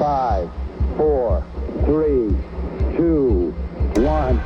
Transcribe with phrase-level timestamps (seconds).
[0.00, 0.48] Five,
[0.96, 1.44] four,
[1.84, 2.34] three,
[2.96, 3.52] two,
[3.96, 4.40] one.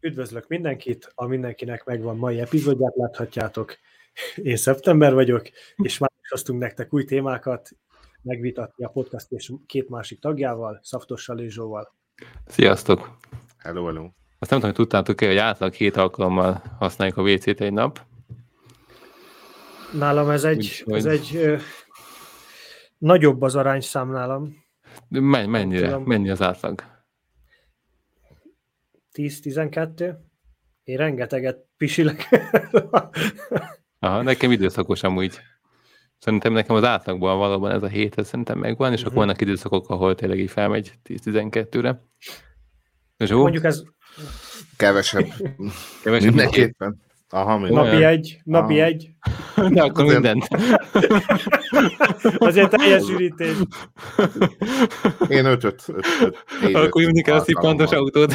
[0.00, 3.76] Üdvözlök mindenkit, a mindenkinek megvan mai epizódját, láthatjátok.
[4.36, 5.42] Én szeptember vagyok,
[5.76, 7.70] és már is hoztunk nektek új témákat,
[8.22, 11.94] megvitatni a podcast és két másik tagjával, Szaftossal és Zsóval.
[12.46, 13.16] Sziasztok!
[13.58, 14.19] Hello, hello.
[14.42, 18.00] Azt nem tudom, hogy tudtátok-e, hogy átlag két alkalommal használjuk a WC-t egy nap.
[19.92, 21.56] Nálam ez egy, Úgyhogy- ez egy ö,
[22.98, 24.56] nagyobb az arányszám nálam,
[25.08, 25.86] De men- mennyire?
[25.86, 26.02] tudom.
[26.02, 26.84] Mennyi az átlag?
[29.12, 30.14] 10-12.
[30.84, 32.28] Én rengeteget pisilek.
[33.98, 35.38] Aha, nekem időszakos amúgy.
[36.18, 39.06] Szerintem nekem az átlagban valóban ez a hét, ez szerintem megvan, és Mhm.
[39.08, 42.04] akkor vannak időszakok, ahol tényleg így felmegy 10-12-re.
[43.18, 43.82] Zsó, Mondjuk ez
[44.76, 45.26] Kevesebb.
[46.02, 47.00] kevesebb Mindenképpen.
[47.32, 47.78] Aha, minden.
[47.78, 47.92] Olyan.
[47.92, 48.86] napi egy, napi Ah.
[48.86, 49.10] egy.
[49.74, 50.48] De akkor Azért- mindent.
[52.38, 53.54] Azért teljes ürítés.
[55.28, 55.82] Én ötöt.
[55.86, 58.34] öt, öt, négy, öt Akkor mindig kell a szippantos autót.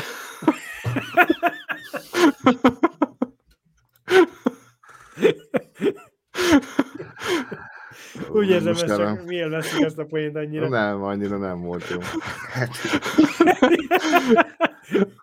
[8.29, 10.69] Úgy érzem, Most ez nem- csak miért veszik ezt a poént annyira.
[10.69, 11.99] Nem, annyira nem volt jó.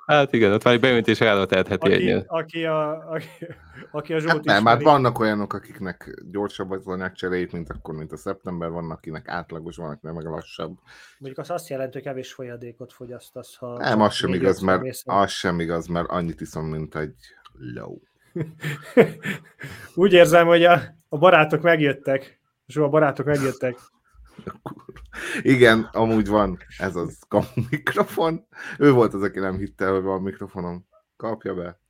[0.06, 2.24] Hát igen, ott már egy beöntés elveteltheti Aki, egy.
[2.26, 3.26] aki, a, aki,
[3.90, 8.12] aki a Zsót Hát nem, hát vannak olyanok, akiknek gyorsabb az anyagcseréjét, mint akkor, mint
[8.12, 10.78] a szeptember, vannak, akinek átlagos, vannak, nem meg lassabb.
[11.18, 13.78] Mondjuk az azt jelenti, hogy kevés folyadékot fogyasztasz, ha...
[13.78, 17.14] Nem, az sem igaz, mert az sem igaz, mert annyit iszom, mint egy
[17.74, 17.96] low.
[19.94, 22.40] Úgy érzem, hogy a, a barátok megjöttek.
[22.66, 23.76] Zsó, a barátok megjöttek.
[25.42, 28.46] Igen, amúgy van ez az kamu mikrofon.
[28.78, 30.86] Ő volt az, aki nem hitte, hogy van mikrofonom.
[31.16, 31.80] Kapja be.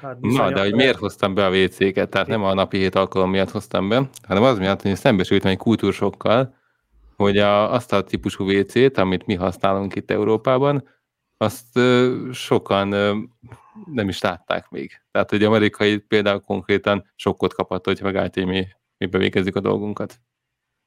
[0.00, 3.30] Hát, Na, de hogy miért hoztam be a WC-ket, tehát nem a napi hét alkalom
[3.30, 6.54] miatt hoztam be, hanem az miatt, hogy szembesültem egy kultúrsokkal,
[7.16, 10.88] hogy a, azt a típusú WC-t, amit mi használunk itt Európában,
[11.36, 13.16] azt ö, sokan ö,
[13.92, 15.02] nem is látták még.
[15.10, 18.66] Tehát, hogy amerikai például konkrétan sokkot kapott, hogy megállt, hogy mi,
[19.02, 20.20] mi bevégezzük a dolgunkat.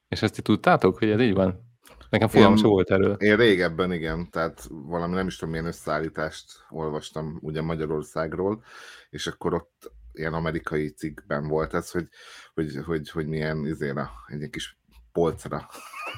[0.08, 1.64] És ezt ti tudtátok, hogy ez így van?
[2.10, 3.12] Nekem fogalmam sem volt erről.
[3.12, 8.64] Én régebben igen, tehát valami nem is tudom milyen összeállítást olvastam ugye Magyarországról,
[9.10, 12.08] és akkor ott ilyen amerikai cikkben volt ez, hogy,
[12.54, 14.78] hogy, hogy, hogy milyen izére, egy kis
[15.12, 15.68] polcra.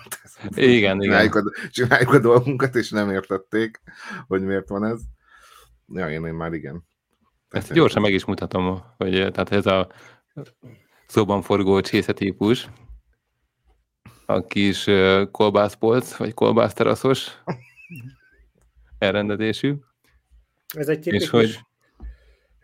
[0.55, 3.81] Igen, csináljuk A, csináljuk a dolgunkat, és nem értették,
[4.27, 5.01] hogy miért van ez.
[5.87, 6.87] Ja, én, én már igen.
[7.49, 9.89] Ezt gyorsan meg is mutatom, hogy eh, tehát ez a
[11.09, 12.69] szóban forgó csésze típus,
[14.27, 14.87] a kis
[15.31, 17.43] kolbászpolc, vagy kolbászteraszos
[18.99, 19.75] elrendezésű.
[20.75, 21.59] Ez egy tipikus És hogy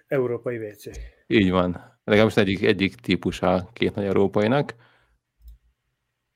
[0.06, 0.84] európai WC.
[1.26, 1.92] így van.
[2.04, 4.74] Legalábbis egyik, egyik típusa két nagy európainak.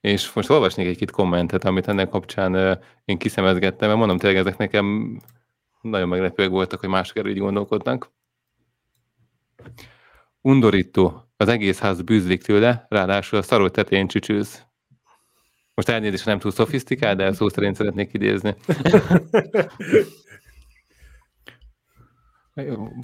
[0.00, 5.18] És most olvasnék egy-két kommentet, amit ennek kapcsán én kiszemezgettem, mert mondom, tényleg ezek nekem
[5.80, 8.10] nagyon meglepőek voltak, hogy mások erről így gondolkodnak.
[10.40, 11.27] Undorító.
[11.40, 14.62] Az egész ház bűzlik tőle, ráadásul a szaró tetején csücsülsz.
[15.74, 18.54] Most elnézést, nem túl szofisztikált, de szó szerint szeretnék idézni.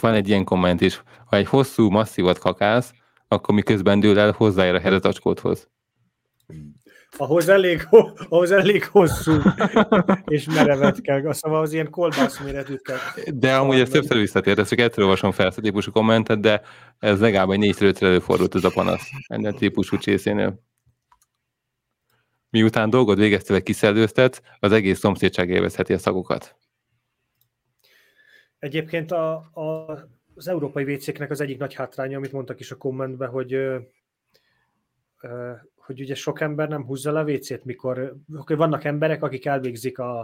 [0.01, 1.03] Van egy ilyen komment is.
[1.27, 2.93] Ha egy hosszú, masszívat kakálsz,
[3.29, 5.69] akkor miközben dől el, hozzáér a herezacskódhoz.
[7.17, 9.33] Ahhoz elég, ho- ahhoz elég hosszú
[10.27, 11.33] és merevet kell.
[11.33, 12.97] Szóval az ilyen kolbász méretűt kell.
[13.35, 16.63] De amúgy ez többször visszatért, ezt csak egyszer olvasom fel ezt a típusú kommentet, de
[16.99, 20.63] ez legalább egy négy ötször előfordult ez a panasz ennél típusú csészénél.
[22.51, 26.57] Miután dolgot végeztél, kiszellőztet, az egész szomszédság élvezheti a szagokat.
[28.59, 29.93] Egyébként a, a,
[30.35, 33.79] az európai WC-knek az egyik nagy hátránya, amit mondtak is a kommentben, hogy ö,
[35.21, 35.53] ö,
[35.85, 40.19] hogy ugye sok ember nem húzza le a WC-t, mikor vannak emberek, akik elvégzik a,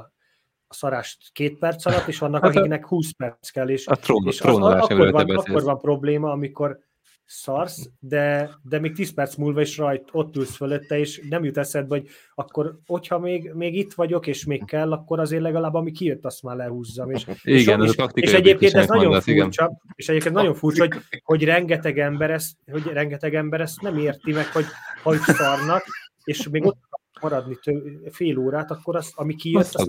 [0.66, 3.97] a szarást két perc alatt, és vannak, Hát a- akiknek 20 perc kell, és, A
[3.97, 6.78] trón, és az, akkor, van, akkor van probléma, amikor
[7.30, 11.59] szarsz, de, de még 10 perc múlva is rajt ott ülsz fölötte, és nem jut
[11.59, 15.92] eszedbe, hogy akkor, hogyha még, még itt vagyok, és még kell, akkor azért legalább ami
[15.92, 17.10] kijött, azt már lehúzzam.
[17.10, 19.42] És, Igen, és, ez és, és egyébként ez nagyon mondasz, igen.
[19.42, 23.98] furcsa, és egyébként nagyon furcsa, hogy, hogy rengeteg ember ezt, hogy rengeteg ember ezt nem
[23.98, 24.65] érti meg, hogy
[25.03, 25.83] ha itt szarnak,
[26.24, 26.78] és még ott
[27.21, 29.88] maradni tő, fél órát, akkor az, ami kijött, Az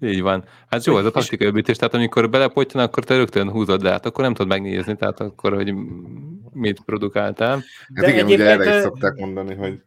[0.00, 0.44] Így van.
[0.68, 4.06] Hát jó, ez a taktikai öblítés, tehát amikor belepottyan, akkor te rögtön húzod le, hát
[4.06, 5.74] akkor nem tudod megnézni, tehát akkor, hogy
[6.52, 7.62] mit produkáltál.
[7.94, 9.82] Hát De igen, ugye erre is szokták mondani, hogy,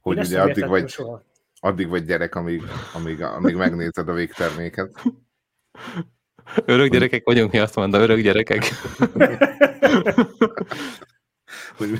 [0.00, 1.22] hogy ugye addig vagy, soha.
[1.60, 2.62] addig vagy gyerek, amíg,
[2.94, 5.02] amíg, amíg megnézed a végterméket.
[6.64, 8.64] Örök gyerekek vagyunk, mi azt mondta, örök gyerekek.
[11.76, 11.98] Hogy...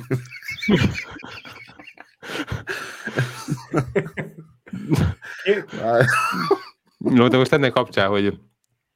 [6.97, 8.39] No, de most ennek kapcsán, hogy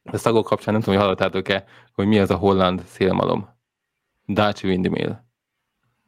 [0.02, 3.48] a szagok kapcsán nem tudom, hogy hallottátok-e, hogy mi az a holland szélmalom.
[4.26, 5.16] Dutch windmill.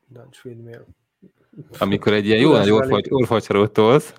[0.08, 0.86] Dutch windmill.
[1.78, 4.14] Amikor egy ilyen jó nagy orfagy, orfacsarót tolsz,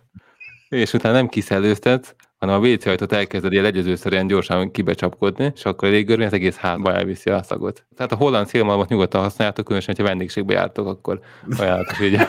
[0.69, 5.87] és utána nem kiszellőztetsz, hanem a WC ajtót elkezded ilyen legyezőszerűen gyorsan kibecsapkodni, és akkor
[5.87, 7.85] a légörmény az egész hátba elviszi a szagot.
[7.95, 11.19] Tehát a holland szélmalmot nyugodtan használjátok, különösen, hogyha vendégségbe jártok, akkor
[11.57, 12.19] ajánlatos így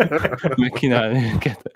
[0.62, 1.70] megkínálni őket.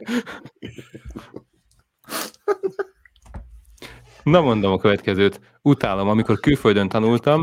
[4.31, 5.41] Na mondom a következőt.
[5.63, 7.41] Utálom, amikor külföldön tanultam,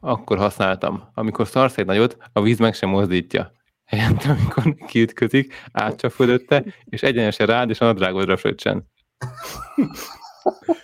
[0.00, 1.02] akkor használtam.
[1.14, 3.52] Amikor szarsz egy nagyot, a víz meg sem mozdítja.
[3.84, 8.86] Helyette, amikor kiütközik, átcsap fölötte, és egyenesen rád, és a nadrágodra fröccsen.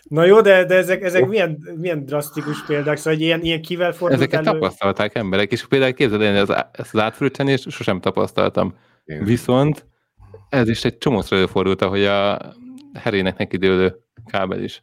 [0.03, 4.21] Na jó, de, de ezek, ezek milyen, milyen drasztikus példák, szóval ilyen, ilyen kivel fordult
[4.21, 4.59] Ezeket elő?
[4.59, 8.75] tapasztalták emberek, és például képzeld el, ez, ezt az átfröccsenést sosem tapasztaltam.
[9.05, 9.25] Én.
[9.25, 9.87] Viszont
[10.49, 12.39] ez is egy csomószor előfordult, ahogy a
[12.93, 14.83] herének neki dőlő kábel is.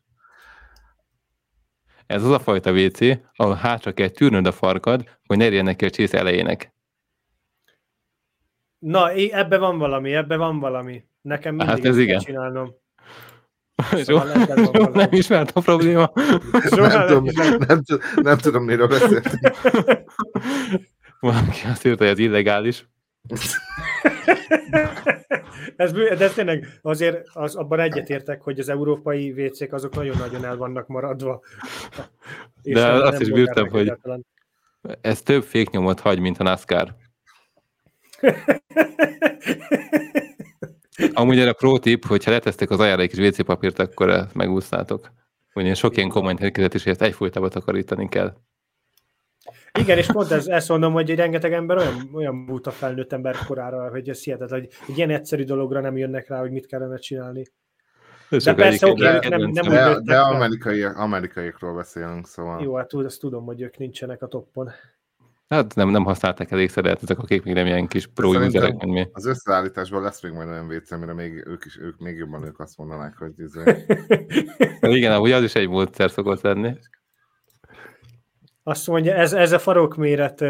[2.05, 2.99] Ez az a fajta WC,
[3.35, 6.73] ahol hátra kell tűrnöd a farkad, hogy ne érjen neki a csész elejének.
[8.79, 11.03] Na, ebbe van valami, ebbe van valami.
[11.21, 12.19] Nekem mindig hát ez igen.
[12.19, 12.79] csinálnom.
[14.03, 16.11] Szóval nem, nem ismert a probléma.
[16.69, 17.81] nem, tudom, nem, nem,
[18.15, 19.39] nem tudom, miről beszéltem.
[21.19, 22.89] Valaki azt írta, hogy ez illegális.
[25.75, 30.57] Ez, de ez tényleg azért az, abban egyetértek, hogy az európai WC-k azok nagyon-nagyon el
[30.57, 31.41] vannak maradva.
[32.61, 34.25] De azt is bírtam, hogy egyáltalán.
[35.01, 36.95] ez több féknyomot hagy, mint a NASCAR.
[41.13, 45.11] Amúgy erre pro tip, hogyha letesztek az ajára egy kis WC papírt, akkor megúsznátok.
[45.53, 48.35] Ugyanis sok ilyen komment érkezett is, hogy ezt egyfolytában takarítani kell.
[49.79, 53.35] Igen, és pont ez, ezt mondom, hogy egy rengeteg ember olyan, olyan buta felnőtt ember
[53.47, 56.97] korára, hogy ez hihetetlen, hogy egy ilyen egyszerű dologra nem jönnek rá, hogy mit kellene
[56.97, 57.45] csinálni.
[58.43, 62.61] De persze, oké, okay, nem, nem de, úgy de amerikai, amerikaiakról beszélünk, szóval.
[62.61, 64.71] Jó, hát azt tudom, hogy ők nincsenek a toppon.
[65.47, 68.77] Hát nem, nem használták elégszer, de hát ezek akik még nem ilyen kis pro userek,
[68.77, 69.07] mint mi.
[69.11, 72.59] Az összeállításban lesz még majd olyan WC, amire még ők, is, ők még jobban ők
[72.59, 73.85] azt mondanák, hogy izé.
[74.97, 76.73] Igen, ahogy az is egy módszer szokott lenni.
[78.63, 80.43] Azt mondja, ez, ez a farokméret,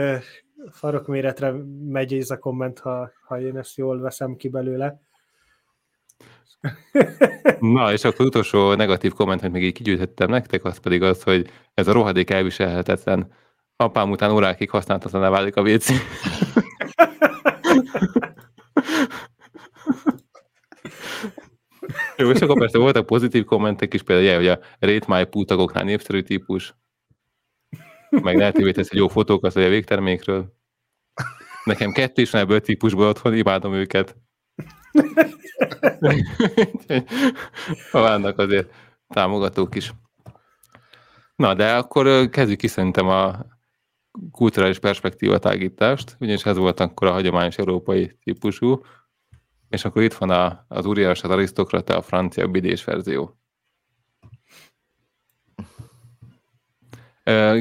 [0.71, 1.53] farokméretre
[1.87, 5.01] megy ez a komment, ha, ha én ezt jól veszem ki belőle.
[7.59, 11.49] Na, és akkor utolsó negatív komment, hogy még így kigyűjtöttem nektek, az pedig az, hogy
[11.73, 13.31] ez a rohadék elviselhetetlen.
[13.75, 15.89] Apám után órákig használhatatlaná válik a WC.
[22.17, 26.21] Jó, és akkor persze voltak pozitív kommentek is, például, hogy a Rate My Putagoknál népszerű
[26.21, 26.75] típus,
[28.21, 30.53] meg lehetővé tesz egy jó fotókat a végtermékről.
[31.63, 34.15] Nekem kettő is ebből típusból otthon, imádom őket.
[37.91, 38.73] Vannak azért
[39.07, 39.93] támogatók is.
[41.35, 43.45] Na, de akkor kezdjük ki szerintem a
[44.31, 48.81] kulturális perspektíva tágítást, ugyanis ez volt akkor a hagyományos európai típusú,
[49.69, 53.40] és akkor itt van a, az úriás, az arisztokrata, a francia bidés verzió.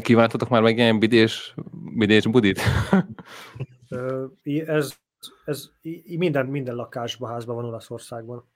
[0.00, 1.54] Kívántatok már meg ilyen bidés,
[1.96, 2.61] bidés budit?
[4.66, 4.94] ez,
[5.44, 5.70] ez
[6.18, 8.49] minden, minden lakásban, házban van Olaszországban.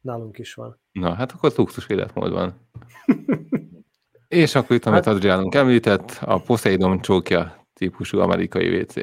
[0.00, 0.80] Nálunk is van.
[0.92, 2.54] Na, hát akkor luxus életmód van.
[4.28, 5.14] És akkor itt, amit hát...
[5.14, 8.94] Adriánunk említett, a Poseidon csókja típusú amerikai WC,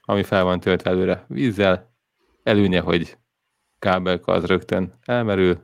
[0.00, 1.94] ami fel van töltve előre vízzel,
[2.42, 3.18] előnye, hogy
[3.78, 5.58] kábelka az rögtön elmerül.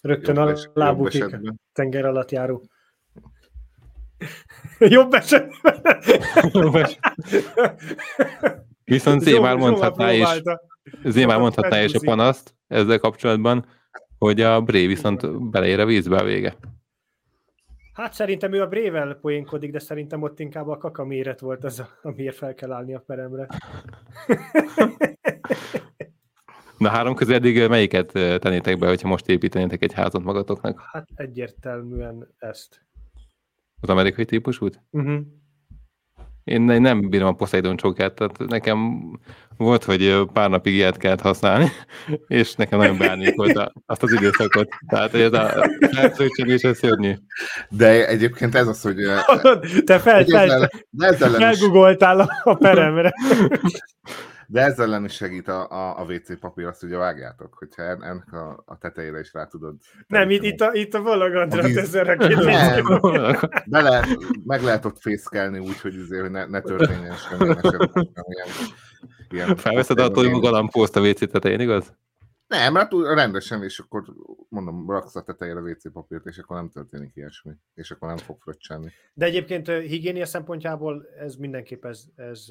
[0.00, 1.36] Rögtön a lábukig
[1.72, 2.62] tenger alatt járó.
[4.78, 5.98] Jobb esetben.
[8.84, 10.42] Viszont Zé már mondhatná is,
[11.04, 13.66] Zé már mondhatná is a panaszt ezzel kapcsolatban,
[14.18, 16.56] hogy a Bré viszont beleér a vízbe a vége.
[17.92, 21.84] Hát szerintem ő a Brével poénkodik, de szerintem ott inkább a kaka méret volt az,
[22.02, 23.46] amiért fel kell állni a peremre.
[26.78, 30.82] Na három közül eddig melyiket tennétek be, hogyha most építenétek egy házat magatoknak?
[30.92, 32.84] Hát egyértelműen ezt.
[33.80, 34.82] Az amerikai típusút?
[34.90, 35.20] Uh-huh.
[36.44, 39.00] Én nem bírom a Poseidon csókát, tehát nekem
[39.56, 41.68] volt, hogy pár napig ilyet kellett használni,
[42.26, 44.68] és nekem nagyon bárnyékolta azt az időszakot.
[44.88, 47.12] Tehát ez a felszögcsegés, ez szörnyű.
[47.68, 48.96] De egyébként ez az, hogy...
[49.84, 50.70] Te fel, fel,
[51.16, 53.12] felgugoltál a peremre.
[54.52, 58.02] De ezzel ellen is segít a, a, a WC papír, azt ugye vágjátok, hogyha en-
[58.02, 59.76] ennek a, a tetejére is rá tudod.
[60.06, 62.84] Nem, itt, itt a, itt a Valagandra A víz- ezerre két Nem.
[62.84, 64.06] víz- Be lehet,
[64.44, 67.58] meg lehet ott fészkelni úgy, hogy, azért, hogy ne, ne történjen esetben
[68.14, 68.48] ilyen,
[69.30, 71.94] ilyen Felveszed a hogy galambózt a WC tetején, igaz?
[72.46, 74.04] Nem, hát rendesen, és akkor
[74.48, 78.40] mondom, raksz a tetejére WC papírt, és akkor nem történik ilyesmi, és akkor nem fog
[78.40, 78.92] fröccselni.
[79.14, 82.46] De egyébként higiénia szempontjából ez mindenképp ez, ez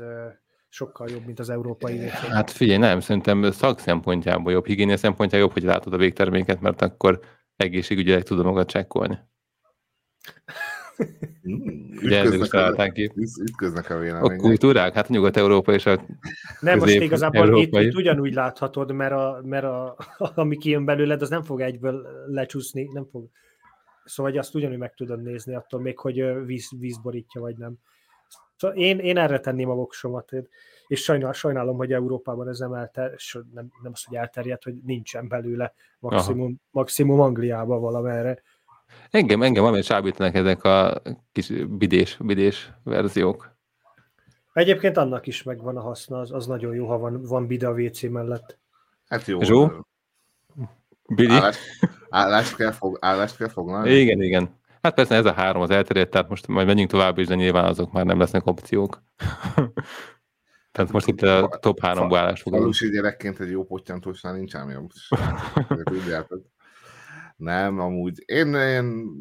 [0.69, 2.09] sokkal jobb, mint az európai WC.
[2.11, 6.81] Hát figyelj, nem, szerintem szak szempontjából jobb, higiénia szempontjából jobb, hogy látod a végterméket, mert
[6.81, 7.19] akkor
[7.55, 9.19] egészségügyileg tudom magad csekkolni.
[11.49, 13.03] Mm, Ugye ezzel is Ütköznek a, találták ki.
[13.15, 14.37] üt- ütköznek a A vélemények.
[14.37, 16.05] kultúrák, hát a Nyugat-Európa és a
[16.59, 17.85] Nem, most igazából itt, európai.
[17.85, 19.95] itt ugyanúgy láthatod, mert, a, mert a,
[20.35, 23.29] ami kijön belőled, az nem fog egyből lecsúszni, nem fog.
[24.03, 27.73] Szóval hogy azt ugyanúgy meg tudod nézni, attól még, hogy víz, víz borítja, vagy nem.
[28.57, 30.31] Szóval én, én erre tenném a voksomat,
[30.87, 33.15] és sajnál, sajnálom, hogy Európában ez nem, elter,
[33.53, 38.41] nem, nem az, hogy elterjedt, hogy nincsen belőle, maximum, maximum Angliában valamerre.
[39.09, 43.57] Engem, engem valamit csábítanak ezek a kis bidés, bidés verziók.
[44.53, 47.73] Egyébként annak is megvan a haszna, az, az nagyon jó, ha van, van bide a
[47.73, 48.57] WC mellett.
[49.07, 49.41] Hát jó.
[49.41, 49.85] Zsó?
[51.15, 51.33] Bidi?
[51.33, 51.59] Állást,
[52.09, 53.91] állást, kell fog, állást kell foglalni?
[53.91, 54.58] Igen, igen.
[54.81, 57.65] Hát persze ez a három az elterjedt, tehát most majd menjünk tovább is, de nyilván
[57.65, 59.03] azok már nem lesznek opciók.
[60.71, 62.73] tehát most itt a top háromba állás foglalunk.
[62.73, 64.89] Falusi gyerekként egy jó pottyantósnál nincs ám jobb.
[67.35, 69.11] Nem, amúgy én, én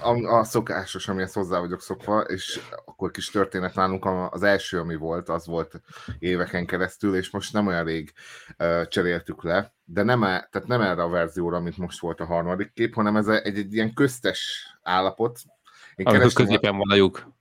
[0.00, 4.96] a, a szokásos, amihez hozzá vagyok szokva, és akkor kis történet nálunk, az első, ami
[4.96, 5.80] volt, az volt
[6.18, 8.12] éveken keresztül, és most nem olyan rég
[8.58, 12.24] uh, cseréltük le, de nem, e, tehát nem erre a verzióra, amit most volt a
[12.26, 15.40] harmadik kép, hanem ez egy, egy, egy ilyen köztes állapot.
[15.96, 17.32] Én Amikor középen van a lyuk.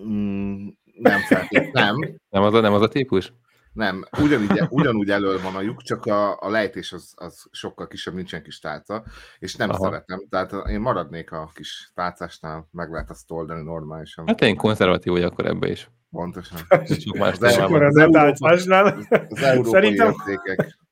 [0.00, 2.16] Mm, nem feltétlenül, nem.
[2.28, 3.32] Nem az a, nem az a típus?
[3.72, 8.14] Nem, ugyanígy, ugyanúgy elől van a lyuk, csak a, a lejtés az, az sokkal kisebb,
[8.14, 9.04] nincsen kis tálca,
[9.38, 9.84] és nem Aha.
[9.84, 10.26] Szeretem.
[10.30, 14.26] Tehát én maradnék a kis tálcásnál, meg lehet azt oldani normálisan.
[14.26, 15.90] Hát én konzervatív vagy akkor ebbe is.
[16.10, 16.58] Pontosan.
[17.00, 17.86] Sok más Az első- Akkor témában.
[17.86, 19.06] ez az a Európa- tálcásnál.
[19.28, 20.14] Az európai Szerintem-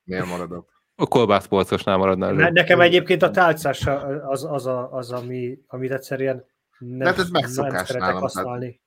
[0.08, 0.82] értékeknél maradok.
[0.94, 2.32] A kolbászpolcosnál maradnál.
[2.32, 3.86] Ne, nekem egyébként a tálcás
[4.26, 6.44] az, az, a, az ami, amit egyszerűen
[6.78, 8.80] nem, Hát ez nem megszokás szeretek nálam, használni.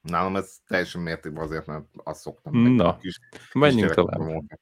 [0.00, 2.74] Nálam ez teljesen mértékben azért, mert azt szoktam.
[2.74, 3.18] Na, kis,
[3.52, 4.42] Menjünk kisgyerekkorom tovább.
[4.42, 4.58] óta.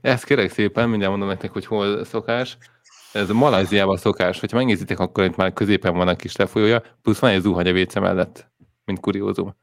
[0.00, 2.58] Ezt kérek szépen, mindjárt mondom nektek, hogy hol szokás.
[3.12, 7.18] Ez a Malajziában szokás, hogyha megnézitek, akkor itt már középen van a kis lefolyója, plusz
[7.18, 8.50] van egy zuhany a WC mellett,
[8.84, 9.56] mint kuriózum.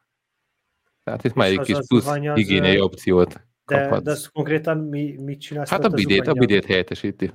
[1.03, 5.39] Tehát itt már egy kis plusz higiéniai ö, opciót De, de ez konkrétan mi, mit
[5.39, 5.69] csinálsz?
[5.69, 7.31] Hát a bidét, a bidét helyettesíti.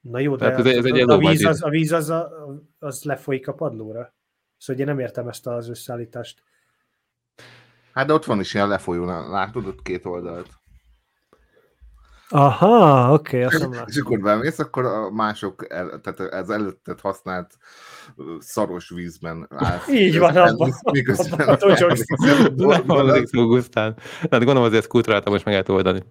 [0.00, 2.30] Na jó, de Tehát ez ez egy a, víz, az, a víz az, a,
[2.78, 4.14] az lefolyik a padlóra.
[4.56, 6.42] Szóval én nem értem ezt az összeállítást.
[7.92, 10.59] Hát de ott van is ilyen lefolyó, látod ott két oldalt.
[12.32, 17.00] Aha, oké, okay, azt nem És akkor bemész, akkor a mások, el, tehát az előtted
[17.00, 17.56] használt
[18.38, 19.88] szaros vízben állsz.
[19.88, 22.04] Így van, abban- miközben abban totyogsz.
[22.86, 23.96] Hallgatik szó Gusztán.
[24.20, 26.02] Hát gondolom azért ezt kultúráltan most meg lehet oldani.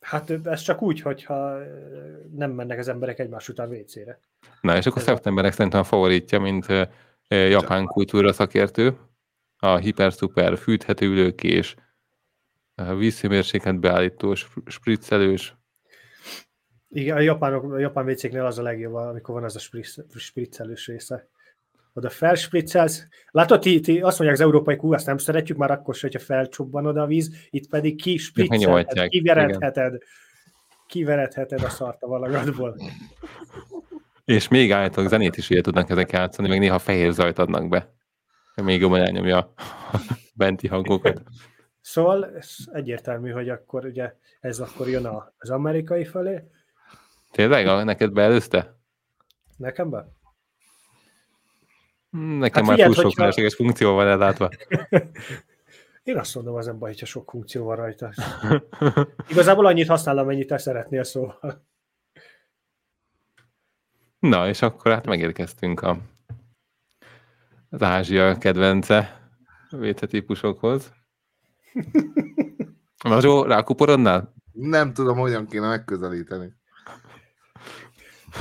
[0.00, 1.56] Hát ez csak úgy, hogyha
[2.36, 4.18] nem mennek az emberek egymás után WC-re.
[4.60, 6.66] Na, és akkor a- szeptemberek szerintem a favoritja, mint
[7.28, 8.96] japán kultúra szakértő,
[9.58, 11.82] a hiper-szuper fűthető ülőkés, a
[12.74, 15.54] vízhőmérséklet beállítós, spriccelős,
[16.88, 20.86] Igen, a, japánok, a japán WC-knél az a legjobb, amikor van az a spritz, spritzelős
[20.86, 21.28] része.
[21.94, 23.06] Oda felspritzelsz.
[23.30, 26.24] Látod, ti, ti azt mondják, az európai kú, azt nem szeretjük, már akkor se, hogyha
[26.24, 30.02] felcsobban oda a víz, itt pedig kispritzelheted, Megnyomatják, kiveredheted,
[30.86, 32.76] kiveredheted a szart a valagadból.
[34.24, 37.94] és még állítólag zenét is ugye tudnak ezek játszani, meg néha fehér zajt adnak be.
[38.54, 39.38] Még jobban elnyomja
[39.92, 39.98] a
[40.34, 41.22] benti hangokat.
[41.82, 46.42] Szóval ez egyértelmű, hogy akkor ugye ez akkor jön a- az amerikai felé.
[47.30, 47.84] Tényleg?
[47.84, 48.76] Neked beelőzte?
[49.56, 50.06] Nekem be?
[52.10, 54.48] Nekem Hát már figyeld, túl sok hogyha- felesleges funkció van ellátva.
[56.02, 58.12] Én azt mondom, az nem baj, hogyha sok funkció van rajta.
[59.28, 61.66] Igazából annyit használ, amennyit te szeretnél, szóval.
[64.18, 65.98] Na, és akkor hát megérkeztünk a,
[67.70, 69.28] az Ázsia kedvence
[69.70, 70.92] WC típusokhoz.
[73.04, 74.34] Na, Zsó, rákuporodnál?
[74.52, 76.54] Nem tudom, hogyan kéne megközelíteni.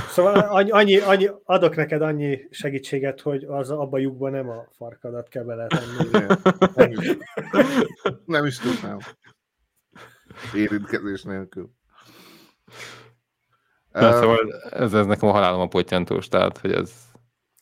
[0.09, 4.65] Szóval annyi, annyi, annyi, adok neked annyi segítséget, hogy az abba a lyukban nem a
[4.77, 6.09] farkadat kell beletenni.
[6.11, 7.17] Nem,
[8.25, 8.97] nem is tudnám.
[10.55, 11.69] Érintkezés nélkül.
[13.91, 16.93] Na, szóval ez, ez nekem a halálom a pottyantós, tehát hogy ez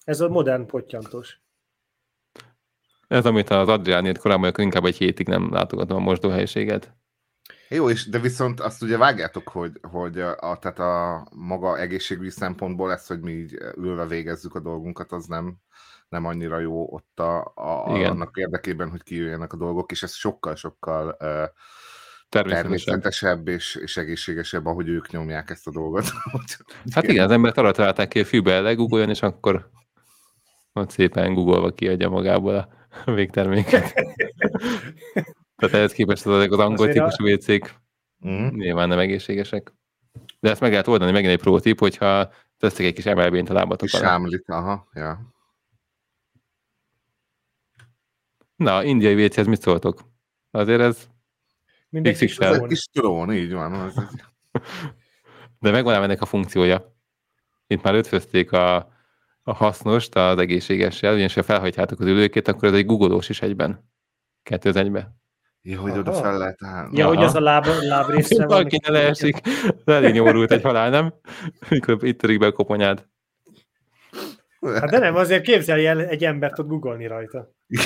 [0.03, 1.41] Ez a modern pottyantós.
[3.09, 6.93] Ez, amit az Adrián írt korábban, akkor inkább egy hétig nem látogatom a mosdóhelyiséget.
[7.69, 12.87] Jó, és de viszont azt ugye vágjátok, hogy, hogy a, tehát a maga egészségügyi szempontból
[12.87, 15.57] lesz, hogy mi így ülve végezzük a dolgunkat, az nem,
[16.09, 21.17] nem annyira jó ott a, a, annak érdekében, hogy kijöjjenek a dolgok, és ez sokkal-sokkal
[21.19, 21.43] uh,
[22.29, 26.05] természetesebb és, és egészségesebb, ahogy ők nyomják ezt a dolgot.
[26.93, 29.69] hát igen, az embert arra találták ki, hogy fűbe legugoljon, és akkor
[30.73, 33.93] ott szépen googolva kiadja magából a végterméket.
[35.55, 37.27] Tehát ehhez képest az, az angol típusú.
[37.27, 37.75] WC-k
[38.27, 38.47] mm.
[38.47, 39.73] nyilván nem egészségesek.
[40.39, 43.53] De ezt meg lehet oldani, megint egy pro tip, hogyha tesztek egy kis emelvényt a
[43.53, 44.07] lábatok alá.
[44.07, 45.33] Sámlit, aha, ja.
[48.55, 50.01] Na, indiai WC-hez mit szóltok?
[50.51, 51.07] Azért ez
[51.89, 52.67] Mindegy kis trón.
[52.67, 53.73] kis trón, így van.
[53.73, 53.93] Az...
[55.59, 56.95] De megvan ennek a funkciója.
[57.67, 58.91] Itt már ötvözték a,
[59.49, 63.89] a hasznost az egészségessel, ugyanis ha felhagyhátok az ülőkét, akkor ez egy googolós is egyben.
[64.43, 65.15] Kettő az egybe.
[65.61, 65.99] Ja, hogy Aha.
[65.99, 66.97] oda fel lehet állni.
[66.97, 67.15] Ja, Aha.
[67.15, 68.47] hogy az a láb, lábrészre van.
[68.47, 69.41] Valaki ne leesik.
[69.85, 71.13] Elég nyomorult egy halál, nem?
[71.69, 73.05] Mikor itt törik be a koponyád.
[74.61, 77.51] Hát de nem, azért képzelj el egy embert ott googolni rajta.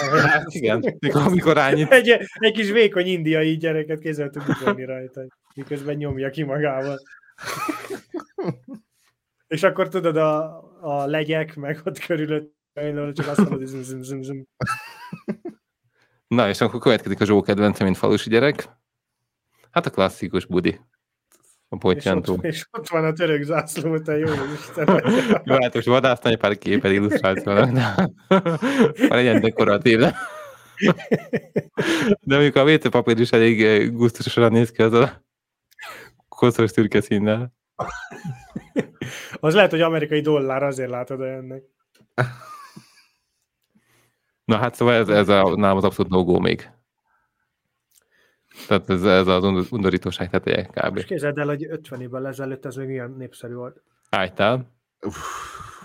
[0.00, 1.90] Hát igen, amikor rányít.
[1.90, 5.20] Egy, egy kis vékony indiai gyereket kézzel googolni rajta,
[5.54, 6.98] miközben nyomja ki magával.
[9.48, 12.54] És akkor tudod, a, a legyek, meg ott körülött,
[13.12, 14.46] csak azt mondod, zim, zim, zim, zim.
[16.26, 18.68] Na, és akkor következik a Zsó kedvence, mint falusi gyerek.
[19.70, 20.80] Hát a klasszikus budi.
[21.68, 22.32] A potyantó.
[22.32, 24.86] És ott, és ott van a török zászló, te jó Isten.
[25.44, 28.10] jó, hát most vadásztani pár képet illusztrációnak,
[29.08, 30.16] legyen dekoratív, de...
[32.20, 35.24] de mondjuk a WC papír is elég eh, gusztusosan néz ki az a
[36.28, 37.52] koszos szürke színnel.
[39.40, 41.62] az lehet, hogy amerikai dollár, azért látod ennek.
[44.44, 46.70] Na hát szóval ez, ez a, nálam az abszolút no még.
[48.68, 50.96] Tehát ez, ez az undorítóság teteje kb.
[50.96, 53.82] És képzeld el, hogy 50 évvel ezelőtt ez még milyen népszerű volt.
[54.10, 54.78] Ájtál.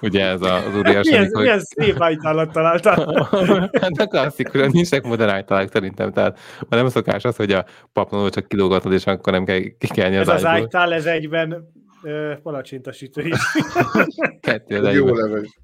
[0.02, 1.10] Ugye ez az óriási...
[1.10, 1.42] milyen, amikor...
[1.42, 3.30] milyen szép ájtálat találtál.
[3.82, 8.30] hát a klasszikus, nincsenek modern ájtálak szerintem, tehát már nem szokás az, hogy a papnoló
[8.30, 11.74] csak kilógatod, és akkor nem kell kikelni az Ez az ájtál, ez egyben
[12.44, 13.40] palacsintasítő is.
[14.40, 15.60] Kettő Jó leves.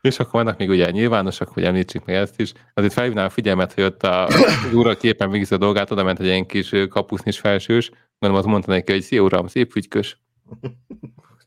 [0.00, 2.52] És akkor vannak még ugye nyilvánosak, hogy említsük meg ezt is.
[2.74, 6.04] Azért felhívnám a figyelmet, hogy ott a, az úr, aki éppen végzi a dolgát, oda
[6.04, 10.20] ment egy ilyen kis kapusznis felsős, gondolom az mondta neki, hogy szia uram, szép fügykös.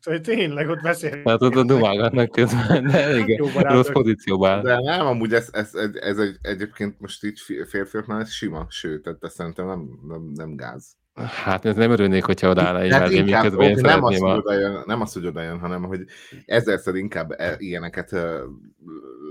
[0.00, 1.24] Szóval tényleg ott beszélnek.
[1.24, 4.62] Tehát ott a dumálgatnak közben, de elég rossz pozícióban.
[4.62, 9.02] De nem, amúgy ez, ez, ez, ez egy, egyébként most így férfiaknál ez sima, sőt,
[9.02, 10.96] tehát szerintem nem, nem, nem gáz.
[11.24, 14.32] Hát ez nem örülnék, hogyha odáll egy hát inkább, okay, nem, az, a...
[14.32, 16.04] hogy jön, nem az, hogy jön, hanem hogy
[16.46, 18.10] ezerszer inkább e, ilyeneket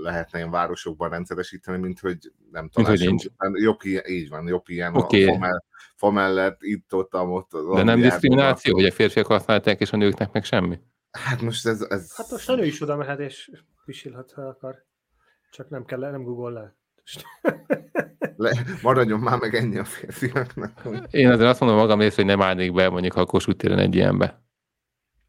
[0.02, 2.18] lehetne ilyen városokban rendszeresíteni, mint hogy
[2.50, 3.24] nem hogy nincs.
[3.52, 5.24] jobb, így van, jobb ilyen okay.
[5.24, 5.62] a fa, mell,
[5.96, 7.50] fa mellett, itt, ott, ott.
[7.74, 10.78] De nem diszkrimináció, hogy a férfiak használták, és a nőknek meg semmi?
[11.10, 11.80] Hát most ez...
[11.80, 12.16] ez...
[12.16, 13.50] Hát most a nő is oda mehet, és
[13.84, 14.84] pisilhat, ha akar.
[15.50, 16.76] Csak nem kell, nem google le.
[18.36, 20.82] Le, maradjon már meg ennyi a férfiaknak.
[21.10, 23.94] Én azért azt mondom magam részt, hogy nem állnék be mondjuk a Kossuth téren egy
[23.94, 24.44] ilyenbe.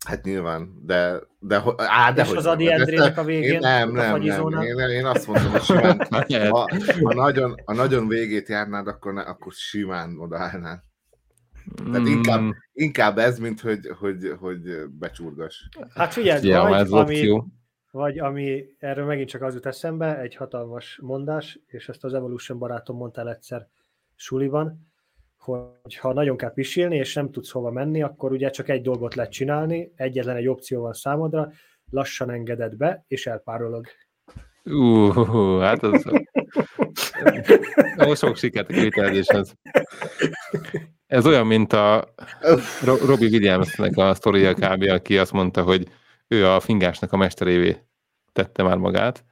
[0.06, 1.20] Hát nyilván, de...
[1.40, 3.54] de á, de És hogy az Adi Endrének a végén?
[3.54, 4.62] Én, nem, nem, nem.
[4.62, 6.08] Én, én, azt mondom, hogy simán,
[6.50, 6.68] ha,
[7.04, 10.80] ha, nagyon, ha nagyon végét járnád, akkor, ne, akkor simán odaállnád.
[11.92, 12.50] Tehát inkább, mm.
[12.74, 14.60] inkább ez, mint hogy, hogy, hogy
[15.00, 15.70] becsurgas.
[15.94, 17.44] Hát figyelj, ja, vagy, ami,
[17.98, 22.60] vagy ami, erről megint csak az jut eszembe, egy hatalmas mondás, és ezt az Evolution
[22.60, 23.68] barátom mondta el egyszer
[24.16, 24.88] suliban,
[25.38, 29.16] hogy ha nagyon kell pisilni, és nem tudsz hova menni, akkor ugye csak egy dolgot
[29.16, 31.52] lehet csinálni, egyetlen egy opció van számodra,
[31.90, 33.88] lassan engeded be, és elpárolog.
[34.64, 36.06] Uh, hát az...
[38.08, 39.54] Ó, sok sikert a kivitelezéshez.
[41.08, 42.14] Ez olyan, mint a
[42.84, 45.88] Robbie Williamsnek a sztoria kb., aki azt mondta, hogy
[46.28, 47.87] ő a fingásnak a mesterévé
[48.38, 49.26] tette már magát,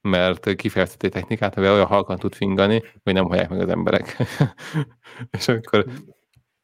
[0.00, 4.16] mert kifejezteti technikát, amivel olyan halkan tud fingani, hogy nem hallják meg az emberek.
[5.38, 5.84] és akkor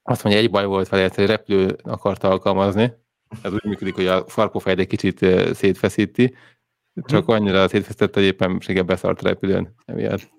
[0.02, 2.92] azt mondja, egy baj volt vele, hogy repülő akarta alkalmazni,
[3.42, 6.36] ez úgy működik, hogy a farkófejt egy kicsit szétfeszíti,
[7.04, 10.30] csak annyira szétfeszített, hogy éppen beszart a repülőn emiatt.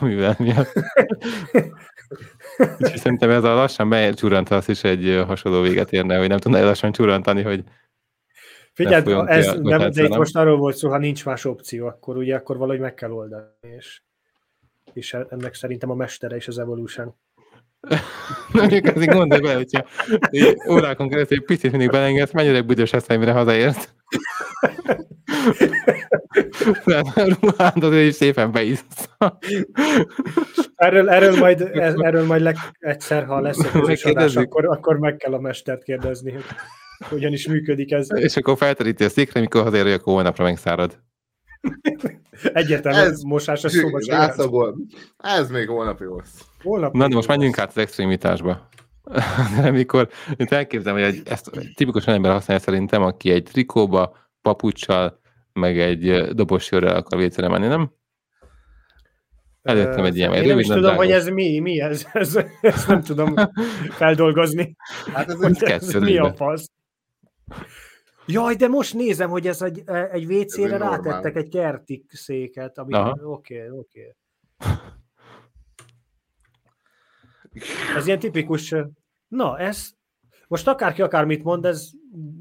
[0.00, 0.72] Amivel miatt.
[2.78, 6.92] Úgyhogy szerintem ez a lassan becsúrantasz is egy hasonló véget érne, hogy nem tudna lassan
[6.92, 7.64] csúrantani, hogy
[8.84, 12.34] Figyeld, ez nem, de itt most arról volt szó, ha nincs más opció, akkor ugye
[12.34, 13.44] akkor valahogy meg kell oldani,
[13.76, 14.02] és,
[14.92, 17.14] és ennek szerintem a mestere is az Evolution.
[18.52, 19.84] nem igazi gondolj bele, hogyha
[20.70, 23.88] órákon keresztül egy picit mindig belengedsz, mennyire büdös lesz, mire hazaérsz.
[27.40, 29.38] Ruhándod, ő is szépen beiszta.
[30.74, 31.60] Erről, erről majd,
[31.96, 36.34] erről majd leg, egyszer, ha lesz egy akkor, akkor meg kell a mestert kérdezni,
[37.08, 38.08] hogyan is működik ez.
[38.14, 40.98] És akkor felteríti a székre, mikor hazaér, hogy akkor holnapra megszárad.
[42.42, 44.26] Egyértelmű Ez- mósás, ez szóba se jöhet.
[44.28, 44.76] Rászagol.
[45.16, 46.16] Ez még holnap jó.
[46.62, 48.68] Holnap Na, de most menjünk át az extrémitásba.
[49.56, 55.20] De amikor én elképzelem, hogy egy, ezt tipikusan ember használja szerintem, aki egy trikóba, papucsal,
[55.52, 57.92] meg egy dobos sörrel akar vécére menni, nem?
[59.62, 62.88] Előttem egy ilyen, egy Én nem is tudom, hogy ez mi, mi ez, ez, ezt
[62.88, 63.34] nem tudom
[63.98, 64.76] feldolgozni.
[65.12, 66.70] Hát ez ez kettő mi a fasz?
[68.26, 72.78] Jaj, de most nézem, hogy ez egy, egy WC-re rátettek egy kerti széket.
[72.78, 72.92] Ami...
[73.22, 74.16] Oké, oké.
[77.96, 78.74] Ez ilyen tipikus...
[79.28, 79.90] Na, ez...
[80.48, 81.90] Most akárki akármit mond, ez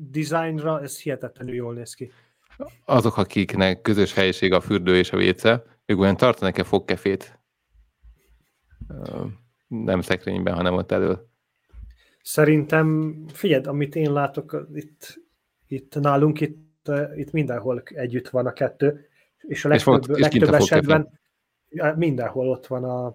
[0.10, 2.12] designra, ez hihetetlenül jól néz ki.
[2.86, 7.40] Azok, akiknek közös helyiség a fürdő és a véce, ők olyan tartanak-e fogkefét?
[9.68, 11.29] Nem szekrényben, hanem ott elől.
[12.30, 15.20] Szerintem, figyeld, amit én látok itt,
[15.68, 20.22] itt nálunk, itt, itt mindenhol együtt van a kettő, és a És volt- legtöbb, és
[20.22, 20.74] legtöbb fogkefé.
[20.74, 21.20] esetben
[21.96, 23.06] mindenhol ott van a,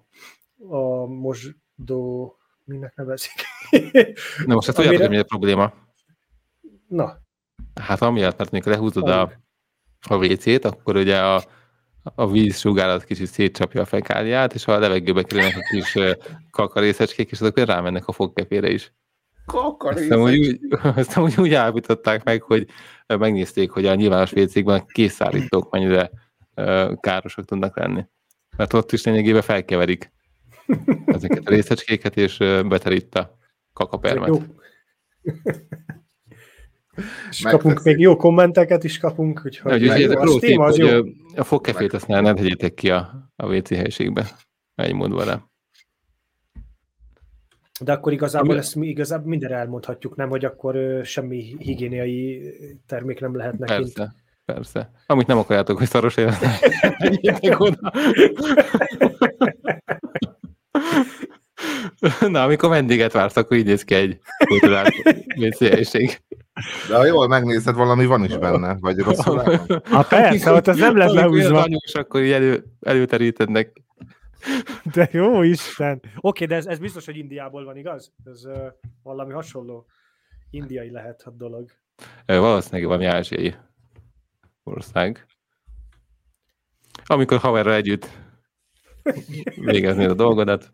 [0.75, 3.31] a mosdó, minek nevezik?
[4.45, 5.73] Na most ezt Amire- tudjátok, hogy mi a probléma?
[6.87, 7.17] Na,
[7.81, 9.31] Hát amiatt, mert amikor lehúzod a,
[10.07, 11.43] a WC-t, akkor ugye a,
[12.03, 15.97] a víz sugárat kicsit szétcsapja a fekáliát, és a levegőbe kerülnek a kis
[16.51, 18.93] kakarészecskék, és azok rámennek a fogkefére is.
[19.95, 20.59] Ezt nem úgy,
[21.15, 22.67] nem úgy, úgy állapították meg, hogy
[23.07, 26.11] megnézték, hogy a nyilvános WC-kben a készszállítók mennyire
[26.99, 28.05] károsak tudnak lenni.
[28.57, 30.11] Mert ott is lényegében felkeverik
[31.05, 33.37] ezeket a részecskéket, és beterít a
[33.73, 34.27] kakapermet.
[34.27, 34.41] jó.
[37.29, 37.49] És Megteszik.
[37.49, 40.61] kapunk még jó kommenteket is kapunk, Ja, úgyhogy Úgyhogy jó, ez a a pro Steam
[40.61, 40.87] az jó.
[41.35, 44.27] a fogkefét azt ne, ne tegyétek ki a, a WC helyiségbe.
[44.75, 45.43] Egy mód vele.
[47.81, 52.41] De akkor igazából Ami- ezt mi igazából mindenre elmondhatjuk, nem, hogy akkor ö, semmi higiéniai
[52.87, 53.93] termék nem lehet nekünk.
[53.93, 54.13] Persze,
[54.45, 54.91] persze.
[55.07, 56.39] Amit nem akarjátok, hogy szaros élet,
[56.97, 57.91] tegyétek oda.
[62.27, 64.93] Na, amikor vendéget vársz, akkor így néz ki egy kulturált
[65.59, 66.21] helység.
[66.89, 69.41] De ha jól megnézed, valami van is benne, vagy rosszul.
[69.83, 71.61] Hát persze, ott az nem lesz Amikor lehúzva.
[71.63, 73.81] anyós, akkor így elő, előterítednek.
[74.93, 76.01] De jó Isten!
[76.19, 78.13] Oké, de ez, ez biztos, hogy Indiából van, igaz?
[78.23, 78.67] Ez uh,
[79.03, 79.85] valami hasonló
[80.49, 81.71] indiai lehet a dolog.
[82.25, 83.55] Ö, Valószínűleg valami ázsiai
[84.63, 85.25] ország.
[87.05, 88.09] Amikor haverral együtt
[89.55, 90.71] végeznéd a dolgodat.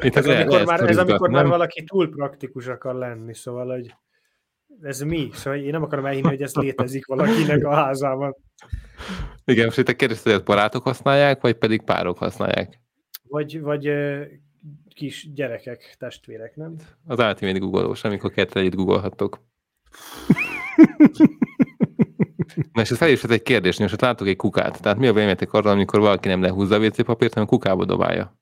[0.00, 1.50] Itt Ez, amikor lehet már, ez amikor már nem?
[1.50, 3.94] valaki túl praktikus akar lenni, szóval, hogy
[4.82, 5.30] ez mi?
[5.32, 8.36] Szóval én nem akarom elhinni, hogy ez létezik valakinek a házában.
[9.44, 12.80] Igen, most itt a kérdés, hogy barátok használják, vagy pedig párok használják.
[13.28, 13.92] Vagy, vagy
[14.94, 16.76] kis gyerekek, testvérek, nem?
[17.06, 19.40] Az Ultimate Google-os, amikor ketten együtt googolhattok.
[22.72, 24.82] Na és ez fel is egy kérdés, most látok egy kukát.
[24.82, 28.39] Tehát mi a véleményetek arra, amikor valaki nem lehúzza a WC papírt, hanem kukába dobálja?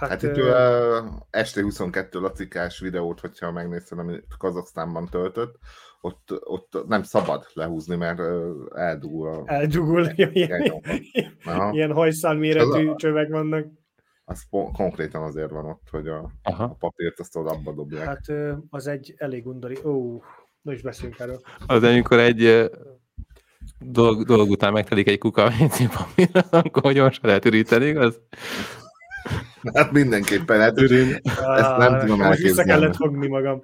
[0.00, 5.58] Hát, Hát itt uh, este 22 lacikás videót, hogyha megnézted, amit Kazaksztánban töltött,
[6.00, 8.20] ott, ott nem szabad lehúzni, mert
[8.74, 9.42] eldugul a...
[9.46, 10.80] eldugul, ilyen, Igen,
[11.44, 13.66] Aha, ilyen hajszál méretű Az a- csövek vannak.
[14.24, 16.76] az konkrétan azért van ott, hogy a, a Aha.
[16.78, 18.04] papírt azt oda abba dobják.
[18.06, 18.24] Hát
[18.70, 19.78] az egy elég undori.
[19.84, 20.22] Ó,
[20.62, 21.40] na is beszélünk erről.
[21.66, 22.70] Az, amikor egy
[23.78, 25.52] dolog, dolog után megtelik egy kuka a
[26.50, 28.20] akkor gyorsan lehet üríteni, igaz?
[29.74, 31.20] Hát mindenképpen, hát Ürün.
[31.56, 32.70] Ezt nem tudom vissza elképzelni.
[32.70, 33.62] kellett fogni magam.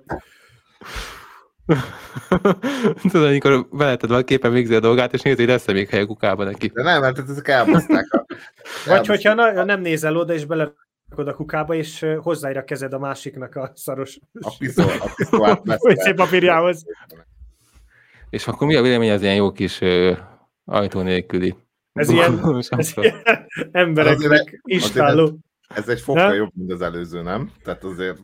[3.10, 6.06] Tudod, amikor veleted van képen végzi a dolgát, és nézi, hogy lesz még hely a
[6.06, 6.70] kukába neki.
[6.74, 8.26] de nem, mert ezek elbaszták a...
[8.86, 10.76] Vagy hogyha na, nem nézel oda, és belerakod
[11.28, 16.14] a kukába, és hozzáír a kezed a másiknak a szaros A piszol, a piszolát WC
[16.16, 16.84] papírjához.
[18.30, 20.12] És akkor mi a vélemény az ilyen jó kis ö,
[20.64, 21.56] ajtó nélküli?
[21.92, 23.14] Ez ilyen- Ez ilyen
[23.72, 25.38] embereknek istáló.
[25.68, 26.36] Ez egy fokkal Nem?
[26.36, 27.50] jobb, mint az előző, nem?
[27.64, 28.18] Tehát azért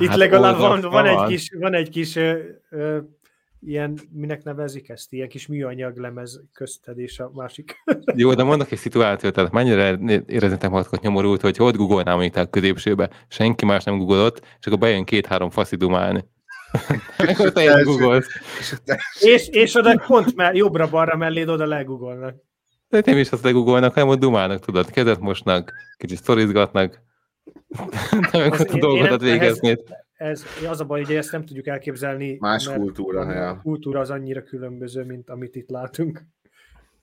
[0.00, 2.38] Itt Hát legalább van, van, egy kis, van egy kis ö,
[2.70, 2.98] ö,
[3.60, 5.12] ilyen, minek nevezik ezt?
[5.12, 7.74] Ilyen kis műanyag lemez közted és a másik.
[8.14, 12.50] Jó, de mondok egy szituációt, tehát mennyire éreznetek magatokat nyomorult, hogy ott googolnám mondjuk a
[12.50, 16.24] középsőbe, senki más nem googolott, és akkor bejön két-három faszi dumálni.
[17.18, 18.28] Meg ott egy googolsz.
[18.58, 22.34] és te- és, és oda pont már jobbra-balra melléd oda legugolnak.
[22.88, 27.00] De nem is azt legugolnak, hanem ott dumálnak, tudod, kezet mosnak, kicsit sztorizgatnak,
[28.32, 29.76] nem Ez- akarod a ehhez- végezni.
[30.12, 32.36] ez, az a baj, hogy ezt nem tudjuk elképzelni.
[32.40, 33.60] Más mert kultúra, a ja.
[33.62, 36.22] kultúra az annyira különböző, mint amit itt látunk.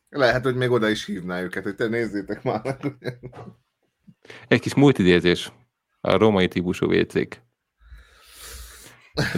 [0.09, 2.77] Lehet, hogy még oda is hívná őket, hogy te nézzétek már.
[4.47, 5.51] Egy kis multidézés.
[6.01, 7.41] A római típusú vécék.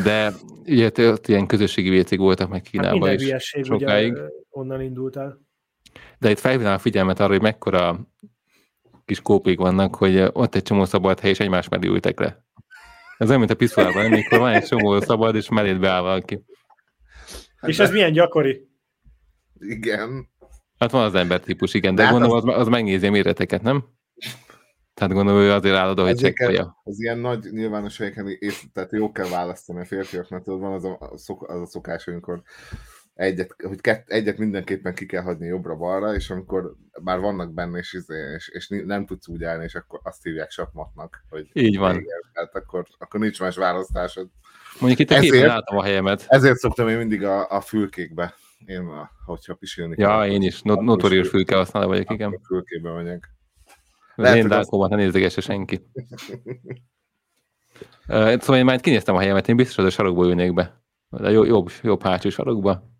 [0.03, 0.33] De
[0.65, 4.11] ugye ott ilyen közösségi vécék voltak meg Hát Kínában minden is hülyeség sokáig.
[4.11, 5.44] ugye onnan indult el.
[6.17, 8.07] De itt felhívnám a figyelmet arra, hogy mekkora
[9.05, 12.43] kis kópék vannak, hogy ott egy csomó szabad hely, és egymás mellé ültek le.
[13.17, 16.43] Ez olyan, mint a piszolában, amikor van egy csomó szabad, és melléd beáll valaki.
[17.61, 18.67] És ez milyen gyakori?
[19.59, 20.29] Igen.
[20.77, 23.85] Hát van az embertípus, igen, de De hát gondolom az, az megnézi a méreteket, nem?
[24.93, 26.81] Tehát gondolom, ő azért áll oda, hogy csekkolja.
[26.83, 30.83] Az ilyen nagy nyilvános helyeken, és, tehát jó kell választani a férfiaknak, tudod, van az
[30.83, 32.41] a, az a szokás, amikor
[33.15, 37.93] egyet, hogy kett, egyet mindenképpen ki kell hagyni jobbra-balra, és amikor már vannak benne, és,
[37.93, 41.95] izé- és, és nem tudsz úgy állni, és akkor azt hívják sapmatnak, hogy Így van.
[41.95, 44.29] igen, tehát akkor, akkor nincs más választásod.
[44.79, 46.25] Mondjuk itt a Ezért- látom a helyemet.
[46.27, 48.33] Ezért szoktam én mindig a, a fülkékbe,
[48.65, 50.61] én, a, hogyha pisilni Ja, kell, én is.
[50.61, 52.39] Not- Notorious fülke használó vagyok, igen.
[52.47, 53.29] fülkébe megyek.
[54.15, 55.87] Lehet, én dákómat ne nézegesse senki.
[58.07, 60.81] Szóval én már kinéztem a helyemet, én biztos, hogy a sarokba ülnék be.
[61.09, 62.93] De jobb, jobb hátsó sarokba.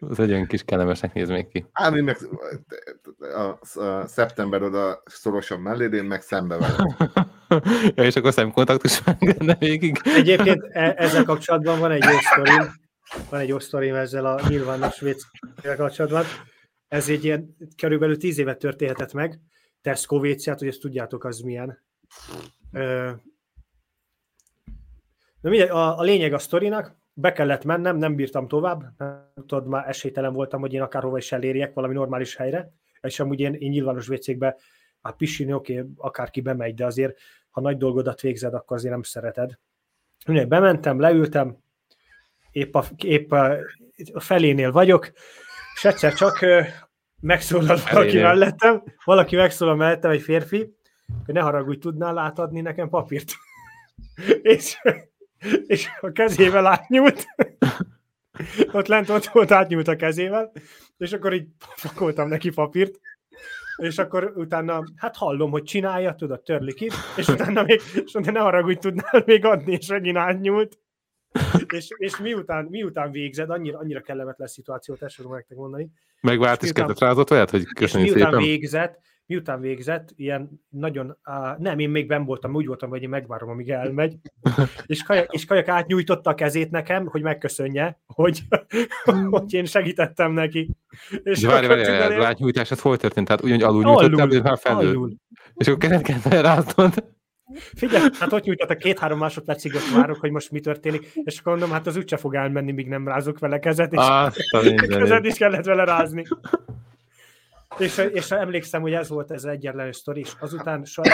[0.00, 1.66] Az egy olyan kis kellemesnek néz még ki.
[1.72, 2.18] Á, én meg
[3.18, 6.96] a, a, szeptember oda szorosan melléd, én meg szembe velem.
[7.94, 10.00] ja, és akkor szemkontaktus lenne végig.
[10.04, 12.72] Egyébként e- ezzel kapcsolatban van egy jó sztorim,
[13.30, 16.24] van egy jó sztorim ezzel a nyilvános vécével kapcsolatban.
[16.88, 19.40] Ez egy ilyen, körülbelül tíz évet történhetett meg.
[19.80, 21.84] Tesco WC, hát hogy ezt tudjátok, az milyen.
[22.72, 23.10] Ö,
[25.40, 28.82] Na mindegy, a, a lényeg a sztorinak, be kellett mennem, nem bírtam tovább,
[29.34, 33.54] tudod, már esélytelen voltam, hogy én akárhova is elérjek valami normális helyre, és amúgy én,
[33.54, 34.56] én nyilvános vécékbe,
[35.02, 37.18] hát pisilni, oké, okay, akárki bemegy, de azért,
[37.50, 39.58] ha nagy dolgodat végzed, akkor azért nem szereted.
[40.26, 41.56] Mindegy, bementem, leültem,
[42.50, 43.56] épp a, épp a,
[44.14, 45.12] felénél vagyok,
[45.74, 46.60] és egyszer csak ö,
[47.20, 50.74] megszólal valaki mellettem, valaki megszólal mellettem, egy férfi,
[51.24, 53.32] hogy ne haragudj, tudnál átadni nekem papírt.
[54.42, 54.78] és,
[55.66, 57.26] és a kezével átnyúlt.
[58.72, 60.52] ott lent ott, ott átnyúlt a kezével,
[60.98, 61.46] és akkor így
[61.82, 63.00] pakoltam neki papírt,
[63.76, 68.32] és akkor utána, hát hallom, hogy csinálja, tudod, törli ki, és utána még, és mondta,
[68.32, 70.78] ne haragudj, tudnál még adni, és megint átnyúlt.
[71.68, 76.62] És, és miután, miután végzed, annyira, annyira kellemetlen szituációt, ezt tudom nektek mondani, Megvált és
[76.62, 78.46] miután- kezdett rázott olyat, hogy és köszönjük miután szépen.
[78.46, 83.08] végzett, miután végzett, ilyen nagyon, á, nem, én még ben voltam, úgy voltam, hogy én
[83.08, 84.16] megvárom, amíg elmegy,
[84.86, 88.42] és kajak, és kajak átnyújtotta a kezét nekem, hogy megköszönje, hogy,
[89.30, 90.70] hogy én segítettem neki.
[91.22, 93.26] És De várj, várj, várj, az átnyújtás, az hol történt?
[93.26, 94.88] Tehát ugyanúgy alul nyújtottál, vagy már felül?
[94.88, 95.14] alul.
[95.54, 97.14] És akkor kezet kellett ráznod.
[97.54, 101.52] Figyelj, hát ott nyújtott a két-három másodpercig ott várok, hogy most mi történik, és akkor
[101.52, 104.40] mondom, hát az úgyse fog elmenni, míg nem rázok vele kezet, és Azt
[104.76, 106.24] kezet is kellett vele rázni.
[107.78, 111.08] És, és emlékszem, hogy ez volt ez egyetlen sztori, és azután soha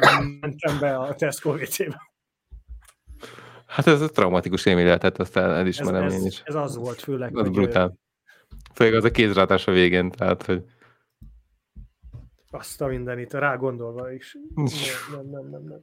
[0.00, 2.10] nem mentem be a Tesco WC-be.
[3.66, 6.42] Hát ez a traumatikus élmény lehetett, aztán Ez, elismerem ez, én is.
[6.44, 7.36] ez, az volt főleg.
[7.36, 7.94] Az hogy, brutál.
[8.74, 10.62] Főleg az a kézrátás a végén, tehát, hogy
[12.50, 14.36] Azt a mindenit, rá gondolva is.
[14.54, 15.80] Nem, nem, nem, nem,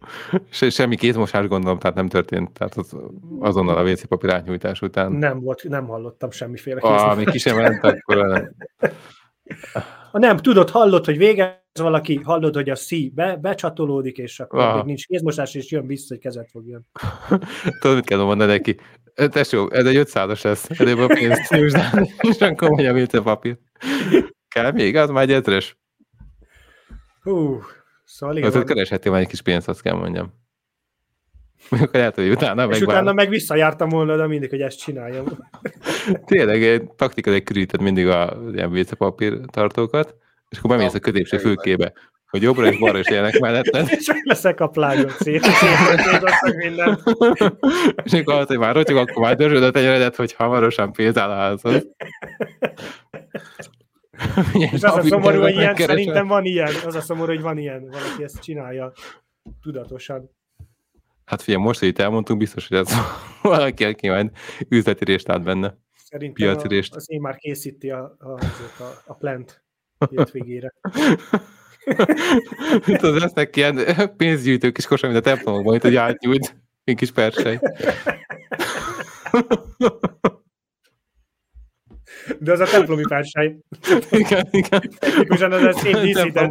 [0.50, 2.96] se, semmi kézmosás gondolom, tehát nem történt, tehát az,
[3.38, 5.12] azonnal a WC papír átnyújtás után.
[5.12, 7.16] nem volt, nem hallottam semmiféle Ah, kézművet.
[7.16, 8.54] még ki sem ment, akkor nem.
[10.10, 14.60] Ha nem, tudod, hallod, hogy végez valaki, hallod, hogy a szí be, becsatolódik, és akkor
[14.60, 14.76] Aha.
[14.76, 16.86] még nincs kézmosás, és jön vissza, hogy kezet fogjon.
[17.80, 18.76] Tudod, mit kell mondani neki?
[19.14, 21.78] Tesó, ez egy 500-as lesz, előbb a pénzt nyújtsd
[22.20, 23.58] és akkor mondja, mit a papír.
[24.48, 24.96] Kell még?
[24.96, 25.78] Az már egy ezres.
[27.22, 27.60] Hú,
[28.04, 30.37] szóval igen, Azért kereshetél már egy kis pénzt, azt kell mondjam.
[31.70, 35.26] Mondjuk lehet, hogy utána és meg utána meg visszajártam volna, de mindig, hogy ezt csináljam.
[36.26, 40.14] Tényleg, egy taktikai küríted mindig a ilyen WC papír tartókat,
[40.48, 41.92] és akkor bemész a középső fülkébe,
[42.30, 45.46] hogy jobbra és balra is élnek melletted, és leszek a plágot szét,
[46.56, 47.02] mindent.
[48.04, 51.30] és akkor az, hogy már rotyog, akkor már dörzsöd a tenyeredet, hogy hamarosan pénz áll
[51.30, 51.86] a házhoz.
[54.52, 57.88] És az a szomorú, hogy ilyen, szerintem van ilyen, az a szomorú, hogy van ilyen,
[57.90, 58.92] valaki ezt csinálja
[59.62, 60.36] tudatosan.
[61.28, 62.92] Hát figyelj, most, hogy itt elmondtunk, biztos, hogy ez
[63.42, 64.30] valaki, aki majd
[64.68, 65.76] üzleti részt lát benne.
[65.96, 66.94] Szerintem Piaci részt.
[66.94, 68.28] az én már készíti a, a,
[68.78, 69.64] a, a plant
[70.10, 70.74] hétvégére.
[72.84, 73.80] Tudod, lesznek ilyen
[74.16, 77.60] pénzgyűjtők kis kosar, mint a templomokban, mint hogy átnyújt, egy kis persej.
[82.38, 83.56] De az a templomi persely.
[84.10, 84.80] Igen, igen.
[84.98, 86.50] Technikusan az a szép díszített.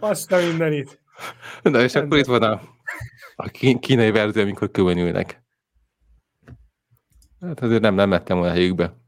[0.00, 1.00] Azt a mindenit.
[1.62, 2.60] Na és akkor itt van a,
[3.36, 5.42] a kín- kínai verzió, amikor különülnek.
[7.40, 9.00] Hát azért nem, nem lettem volna helyükbe.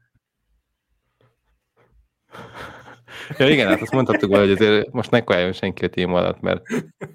[3.37, 6.41] Ja igen, hát azt mondhattuk volna, hogy azért most ne kajáljon senki a téma alatt,
[6.41, 6.61] mert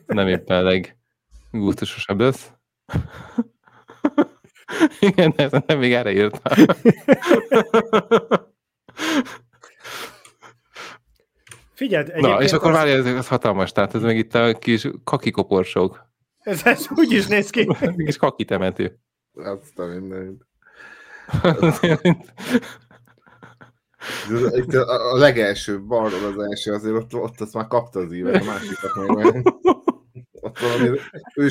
[0.06, 0.80] nem éppen a
[1.50, 2.52] leggusztusosabb lesz.
[5.00, 6.66] Igen, ezt nem még erre írtam.
[11.80, 14.88] Figyeld, Na, és akkor az- várja, ez, ez hatalmas, tehát ez meg itt a kis
[15.04, 16.06] kakikoporsók,
[16.38, 17.68] Ez, ez úgy is néz ki.
[18.06, 18.98] kis kakitemető.
[19.34, 20.46] Azt a mindenit.
[24.56, 28.42] Itt a, a legelső, balról az első, azért ott, ott azt már kapta az ívet,
[28.42, 29.54] a másikat meg.
[30.32, 30.98] Ott valami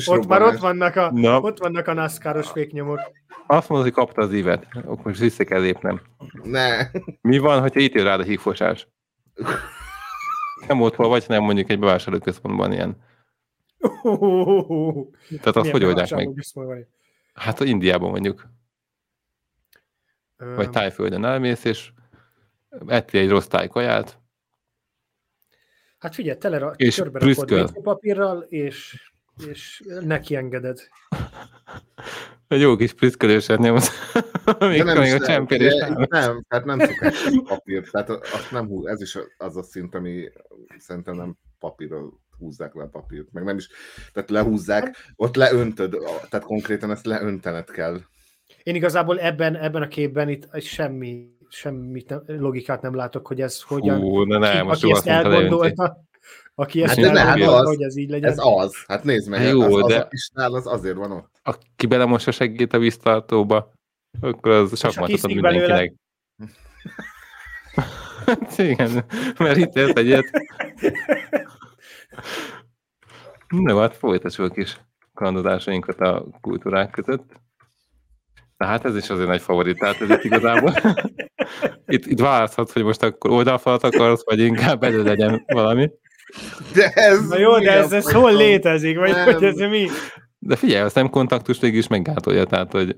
[0.06, 1.40] Ott már ott vannak a, Na.
[1.40, 3.00] ott vannak a NASCAR-os féknyomok.
[3.46, 6.00] Azt mondod, hogy kapta az ívet, akkor most vissza kell lépnem.
[6.42, 6.86] Ne.
[7.20, 8.88] Mi van, hogyha itt jön rád a hígfosás?
[10.68, 12.96] Nem otthon vagy, nem mondjuk egy bevásárlóközpontban ilyen.
[15.28, 16.44] Tehát azt hogy oldják meg?
[17.34, 18.48] Hát Indiában mondjuk,
[20.36, 21.92] vagy Tájföldön elmész, és
[22.86, 24.20] ettél egy rossz tájkaját,
[26.00, 27.62] Hát figyelj, tele És körbe rakod prüszköl.
[27.62, 29.10] WC papírral, és,
[29.46, 30.88] és neki engeded.
[32.50, 34.12] egy jó kis prüszkölőset nyomsz,
[34.58, 36.06] még, De még a csempérés nem.
[36.08, 37.90] Nem, tehát nem szokás a papír.
[37.90, 40.28] Tehát azt nem húz, ez is az a szint, ami
[40.78, 43.32] szerintem nem papírról húzzák le a papírt.
[43.32, 43.68] Meg nem is,
[44.12, 45.96] tehát lehúzzák, ott leöntöd,
[46.28, 48.00] tehát konkrétan ezt leöntened kell.
[48.62, 53.62] Én igazából ebben, ebben a képben itt semmi, semmit nem, logikát nem látok, hogy ez
[53.62, 54.00] hogyan...
[54.00, 56.04] Hú, na ne, ki, most aki ezt elgondolta,
[56.60, 58.30] aki ezt Hát hát elgondolta, az- hogy ez így legyen.
[58.30, 61.30] Ez az, hát nézd meg, Jó, az, az de- a kisnál az azért van ott.
[61.42, 63.72] Aki belemos a segít a víztartóba,
[64.20, 65.26] akkor az belőle?
[65.26, 65.94] mindenkinek.
[68.26, 69.04] Hát Igen,
[69.38, 70.24] mert itt ez egyet.
[73.48, 74.80] Na, hát folytassuk a kis
[75.14, 77.32] kalandozásainkat a kultúrák között.
[78.56, 80.74] Na hát ez is azért nagy favorit, tehát ez itt igazából.
[81.86, 85.90] Itt, itt választhatsz, hogy most akkor oldalfalat akarsz, vagy inkább elő legyen valami.
[86.74, 88.98] De ez Na jó, de ez, ez hol létezik?
[88.98, 89.32] Vagy Nem.
[89.34, 89.88] hogy ez mi?
[90.38, 92.96] De figyelj, a szemkontaktus végül is meggátolja, tehát hogy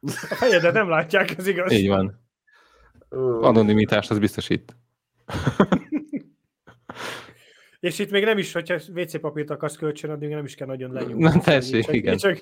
[0.00, 1.72] A fejedet nem látják, ez igaz.
[1.72, 2.22] így van.
[3.40, 4.76] Anonimitást az biztosít.
[7.80, 10.66] És itt még nem is, hogyha WC papírt akarsz kölcsön adni, még nem is kell
[10.66, 11.22] nagyon lenyúlni.
[11.22, 12.16] Na, tessék, csak, igen.
[12.16, 12.40] Csak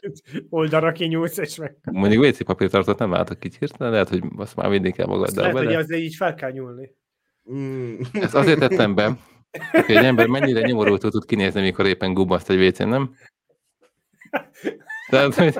[0.48, 1.76] oldalra kinyúlsz, és meg...
[1.90, 5.42] Mondjuk WC papírtartót nem látok így hirtelen, lehet, hogy azt már vinni kell Azt magaddal
[5.42, 5.78] lehet, hogy vele.
[5.78, 6.94] azért így fel kell nyúlni.
[7.52, 7.94] Mm.
[8.12, 9.16] Ezt azért tettem be,
[9.70, 13.14] hogy egy ember mennyire nyomorultul tud kinézni, mikor éppen gubbaszt egy WC-n, nem?
[15.10, 15.58] Tehát, hogy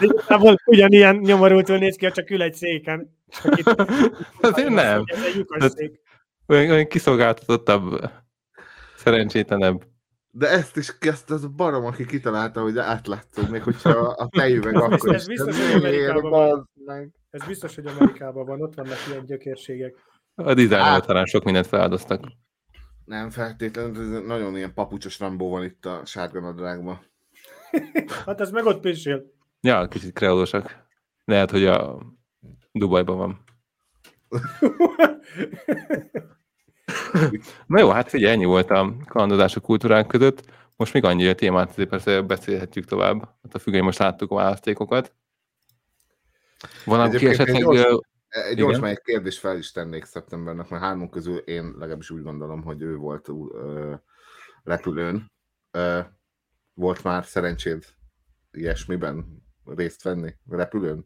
[0.00, 3.16] Igazából ugyanilyen nyomorultul néz ki, ha csak ül egy széken.
[3.28, 3.68] Csak itt,
[4.40, 5.04] azért nem.
[5.48, 6.00] Ez egy.
[6.46, 8.10] Olyan, olyan kiszolgáltatottabb,
[8.96, 9.82] szerencsétlenebb.
[10.32, 15.14] De ezt is ezt az barom, aki kitalálta, hogy átlátszó, még hogyha a tejüveg akkor
[15.14, 15.26] Ez is.
[15.36, 16.70] biztos, hogy Amerikában van.
[16.84, 17.10] meg?
[17.30, 19.94] Ez biztos, hogy Amerikában van, ott vannak ilyen gyökérségek.
[20.34, 22.20] A dizájnok Át- talán sok mindent feláldoztak.
[23.10, 27.00] Nem feltétlenül, ez nagyon ilyen papucsos Rambó van itt a sárga nadrágban.
[28.26, 29.32] Hát ez meg ott pisil.
[29.60, 30.86] Ja, kicsit kreolósak.
[31.24, 31.98] Lehet, hogy a
[32.72, 33.44] Dubajban van.
[37.66, 40.44] Na jó, hát figyelj, ennyi volt a kalandozás a kultúrák között.
[40.76, 43.18] Most még annyi a témát, azért persze beszélhetjük tovább.
[43.42, 45.14] Hát a függöny most láttuk a választékokat.
[46.84, 47.62] Van, aki esetleg...
[47.62, 48.64] egy Egy Igen.
[48.64, 52.62] gyors, már egy kérdést fel is tennék szeptembernek, mert hármunk közül én legalábbis úgy gondolom,
[52.62, 53.94] hogy ő volt ö,
[54.62, 55.32] repülőn.
[55.70, 56.00] Ö,
[56.74, 57.84] volt már szerencséd
[58.50, 60.34] ilyesmiben részt venni?
[60.48, 61.04] Repülőn?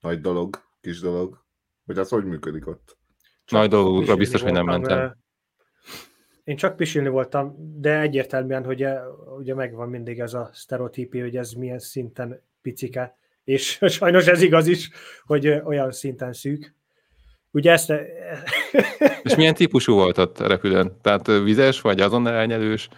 [0.00, 1.44] Nagy dolog, kis dolog?
[1.84, 2.98] Vagy az hogy működik ott?
[3.46, 5.16] Nagy dolgokra pisilni biztos, hogy nem mentem.
[6.44, 8.86] Én csak pisilni voltam, de egyértelműen, hogy
[9.36, 14.66] ugye megvan mindig ez a sztereotípia, hogy ez milyen szinten picike, és sajnos ez igaz
[14.66, 14.90] is,
[15.24, 16.74] hogy olyan szinten szűk.
[17.50, 17.92] Ugye ezt...
[19.22, 20.96] És milyen típusú volt ott a repülőn?
[21.00, 22.88] Tehát vizes, vagy azonnal elnyelős,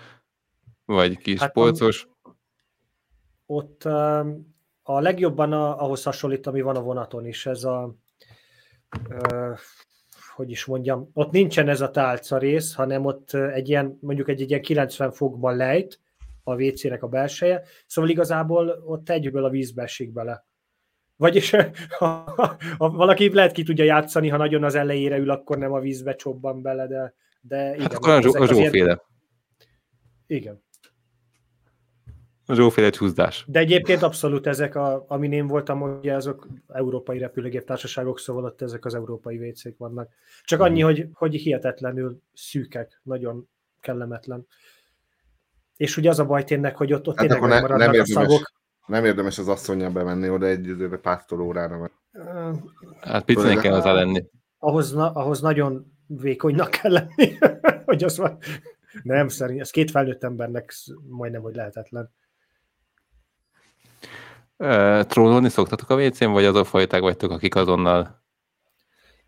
[0.85, 2.09] vagy kis Hát polcos?
[3.47, 3.85] ott
[4.83, 7.95] a legjobban a, ahhoz hasonlít, ami van a vonaton is, ez a
[10.35, 14.41] hogy is mondjam, ott nincsen ez a tálca rész, hanem ott egy ilyen, mondjuk egy,
[14.41, 16.01] egy ilyen 90 fokban lejt
[16.43, 20.47] a WC-nek a belseje, szóval igazából ott egyből a vízbe esik bele.
[21.19, 21.51] Vagyis
[21.99, 22.35] ha,
[22.79, 26.15] ha valaki lehet ki tudja játszani, ha nagyon az elejére ül, akkor nem a vízbe
[26.15, 27.81] csobban bele, de, de igen.
[27.81, 29.03] Hát akkor a, Zsó, a Zsóféle.
[30.27, 30.63] Igen.
[32.47, 33.45] A Zsóféle csúszdás.
[33.47, 38.63] De egyébként abszolút ezek, a, amin én voltam, ugye azok európai repülőgép társaságok, szóval ott
[38.63, 40.11] ezek az európai WC-k vannak.
[40.45, 43.49] Csak annyi, hogy, hogy hihetetlenül szűkek, nagyon
[43.81, 44.47] kellemetlen.
[45.77, 48.05] És ugye az a baj tényleg, hogy ott, ott Hát tényleg ne, megmaradnak nem, a
[48.05, 48.57] szagok.
[48.89, 51.93] Nem érdemes az asszonyjal bemenni oda egy időbe pásztorórára, mert
[53.01, 54.25] Hát picinek kell hozzá lenni.
[54.59, 57.39] ahhoz, na, ahhoz nagyon vékonynak kell lenni,
[57.85, 58.39] hogy az van.
[59.03, 60.73] Nem, szerint ez két felnőtt embernek
[61.09, 62.11] majdnem, hogy lehetetlen.
[64.57, 68.23] Ö, Trónolni szoktatok a WC-n, vagy azok fajták vagytok, akik azonnal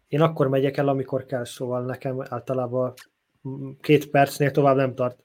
[0.09, 2.95] Én akkor megyek el, amikor kell, szóval nekem általában
[3.81, 5.25] két percnél tovább nem tart.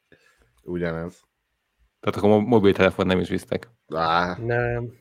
[0.64, 1.20] ugyanez.
[2.06, 3.70] Tehát akkor mo- mobiltelefon nem is visztek.
[3.94, 4.94] Á, Nem.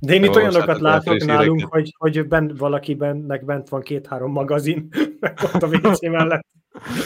[0.00, 4.88] De én itt olyanokat látok nálunk, hogy, hogy ben, valakibennek bent van két-három magazin,
[5.20, 6.46] meg ott a WC mellett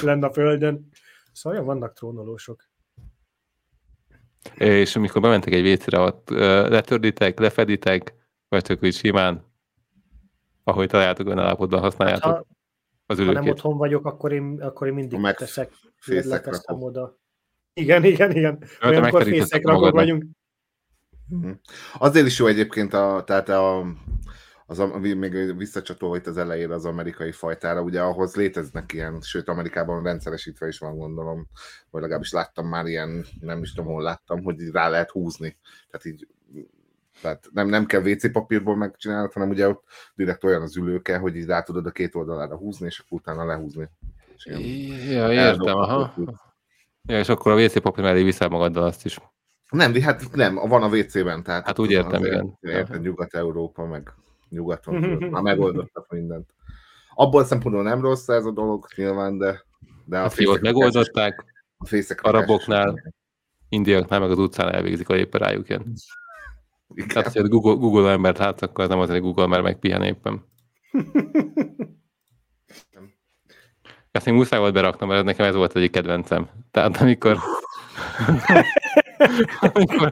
[0.02, 0.88] lenne a földön.
[1.32, 2.68] Szóval olyan vannak trónolósok.
[4.54, 6.30] És amikor bementek egy WC-re, ott
[6.68, 8.14] letörditek, lefeditek,
[8.48, 9.44] vagy csak úgy simán,
[10.64, 12.46] ahogy találjátok ön állapotban Hát, használjátok ha,
[13.06, 13.52] az ha nem ülőkét.
[13.52, 15.72] otthon vagyok, akkor én, akkor én mindig teszek,
[16.06, 16.82] rakok.
[16.84, 17.20] oda.
[17.74, 18.64] Igen, igen, igen.
[18.82, 20.04] Olyankor fészek rakok magadnak.
[20.04, 20.24] vagyunk.
[21.98, 23.86] Azért is jó egyébként, a, tehát a,
[24.66, 30.02] az, még visszacsatolva itt az elejére az amerikai fajtára, ugye ahhoz léteznek ilyen, sőt Amerikában
[30.02, 31.48] rendszeresítve is van gondolom,
[31.90, 35.56] vagy legalábbis láttam már ilyen, nem is tudom hol láttam, hogy így rá lehet húzni.
[35.90, 36.26] Tehát így
[37.22, 41.36] tehát nem, nem kell WC papírból megcsinálni, hanem ugye ott direkt olyan az ülőke, hogy
[41.36, 43.88] így rá tudod a két oldalára húzni, és akkor utána lehúzni.
[44.36, 44.46] És
[45.10, 46.14] Ja, értem, aha.
[47.08, 49.18] Ja, és akkor a WC papír mellé viszel magaddal azt is.
[49.70, 52.58] Nem, hát nem, van a WC-ben, tehát Hát úgy értem, azért igen.
[52.60, 54.14] Érted, Nyugat-Európa, meg
[54.48, 54.94] nyugaton,
[55.30, 56.54] már megoldottak mindent.
[57.14, 59.64] Abból szempontból nem rossz ez a dolog, nyilván, de,
[60.04, 61.44] de a Hát fiót megoldották,
[61.76, 63.14] a fészek araboknál.
[63.68, 65.92] indiaknál meg az utcán elvégzik a éppen rájuk ilyen.
[66.94, 67.08] Igen.
[67.08, 70.44] Tehát, hogy Google, Google embert látsz, akkor az nem azért, Google már megpihen éppen.
[74.10, 76.48] Ezt még muszáj volt beraknom, mert nekem ez volt egyik kedvencem.
[76.72, 77.38] Tehát amikor,
[79.60, 80.10] amikor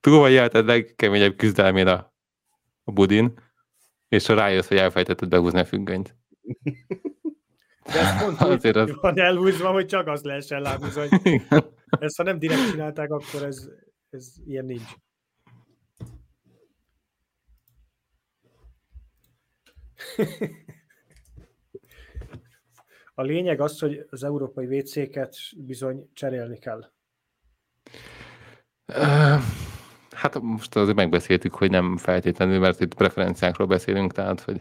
[0.00, 2.12] túl vagy élt egy legkeményebb küzdelmén a,
[2.84, 3.40] a budin,
[4.08, 6.16] és ha rájössz, hogy elfejtetted behúzni a függönyt.
[7.84, 11.08] De ez pont Azért úgy az- van elhúzva, hogy csak az lehessen lábúzni.
[11.08, 11.40] hogy
[12.00, 13.68] Ezt ha nem direkt csinálták, akkor ez,
[14.10, 14.90] ez ilyen nincs.
[23.14, 26.92] A lényeg az, hogy az európai WC-ket bizony cserélni kell.
[30.10, 34.60] Hát most azért megbeszéltük, hogy nem feltétlenül, mert itt preferenciákról beszélünk, tehát hogy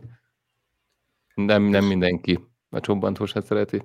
[1.34, 2.40] nem, nem mindenki
[2.70, 3.84] a csobbantósát szereti.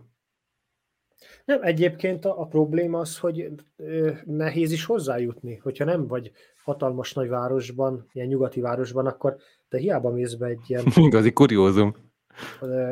[1.44, 5.56] Nem, egyébként a, a probléma az, hogy ö, nehéz is hozzájutni.
[5.56, 6.32] Hogyha nem vagy
[6.64, 9.36] hatalmas nagy városban, ilyen nyugati városban, akkor
[9.68, 12.05] te hiába mész be egy ilyen, Igazi kuriózum.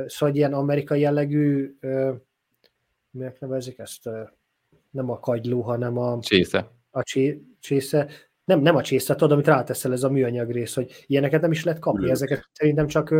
[0.06, 1.76] Szóval ilyen amerikai jellegű,
[3.10, 4.10] minek nevezik ezt,
[4.90, 6.70] nem a kagyló, hanem a, Csésze.
[6.90, 8.08] a csé, csésze,
[8.44, 11.64] nem, nem a csésze, tudod, amit ráteszel, ez a műanyag rész, hogy ilyeneket nem is
[11.64, 12.12] lehet kapni, Ülők.
[12.12, 13.14] ezeket szerintem csak,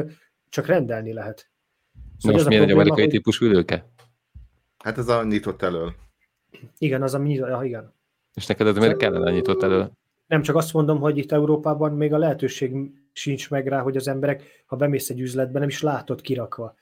[0.49, 1.49] csak rendelni lehet.
[1.95, 3.87] Na Szóval most az a milyen egy amerikai hogy- típusú ülőke?
[4.79, 5.95] Hát ez a nyitott elől.
[6.79, 7.93] Igen, az a mi, ja, igen.
[8.35, 9.91] És neked ez miért kellene nyitott elő?
[10.27, 12.73] Nem csak azt mondom, hogy itt Európában még a lehetőség
[13.15, 16.77] sincs meg rá, hogy az emberek, ha bemész egy üzletbe, nem is látod kirakva.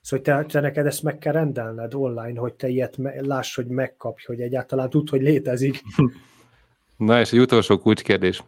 [0.00, 3.66] Szóval te, te neked ezt meg kell rendelned online, hogy te ilyet me- láss, hogy
[3.66, 5.82] megkapj, hogy egyáltalán tud, hogy létezik.
[6.96, 8.42] Na és egy utolsó kulcskérdés.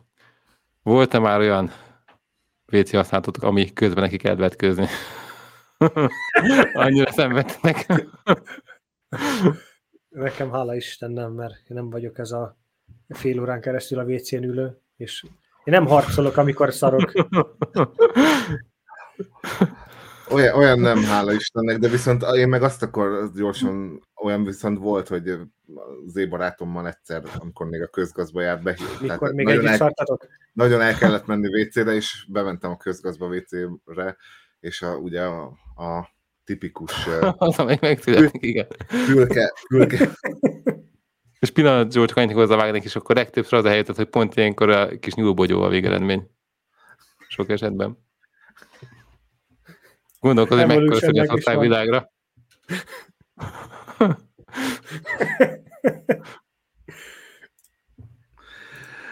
[0.82, 1.70] Volt-e már olyan
[2.72, 4.86] WC használatotok, ami közben neki kellett vetkőzni?
[6.74, 7.86] Annyira szenvedtek.
[10.08, 12.56] Nekem hála Isten nem, mert én nem vagyok ez a
[13.08, 15.24] fél órán keresztül a WC-n ülő, és
[15.64, 17.12] én nem harcolok, amikor szarok.
[20.30, 25.08] Olyan, olyan nem, hála Istennek, de viszont én meg azt akkor gyorsan, olyan viszont volt,
[25.08, 25.28] hogy
[26.06, 28.76] az én barátommal egyszer, amikor még a közgazba járt be.
[29.00, 30.26] Mikor még nagyon együtt el, szartatok.
[30.52, 34.16] nagyon el kellett menni WC-re, és bementem a közgazba WC-re,
[34.60, 35.42] és a, ugye a,
[35.76, 36.08] a
[36.44, 37.06] tipikus
[37.36, 38.66] Az, amelyik megszületik, igen.
[38.88, 40.10] fülke, fülke,
[41.44, 44.98] És pillanat George annyit hozzávágnak, és akkor legtöbbször az a helyzet, hogy pont ilyenkor a
[44.98, 46.30] kis nyúlbogyó a végeredmény.
[47.28, 47.98] Sok esetben.
[50.20, 51.58] Gondolkodom, hogy mekkora szöget van.
[51.58, 52.12] világra.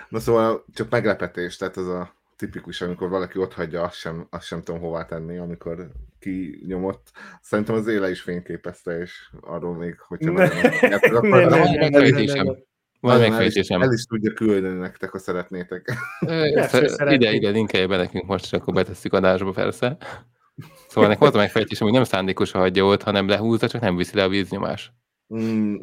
[0.09, 4.47] Na szóval csak meglepetés, tehát ez a tipikus, amikor valaki ott hagyja, azt sem, azt
[4.47, 5.89] sem tudom hová tenni, amikor
[6.19, 7.11] kinyomott.
[7.43, 10.47] Szerintem az éle is fényképezte, és arról még, hogyha Ne.
[10.49, 12.55] nagyon akkor Ne, ne, van ne.
[13.01, 13.83] Van is, megfejtésem.
[13.83, 15.93] el is tudja küldeni nektek, ha szeretnétek.
[17.11, 19.97] Ide, ide linkelje be nekünk most, és akkor betesszük adásba persze.
[20.89, 24.17] Szóval nekem az a megfejtésem, hogy nem szándékosan hagyja ott, hanem lehúzza, csak nem viszi
[24.17, 24.93] le a víznyomás.
[25.35, 25.75] Mm,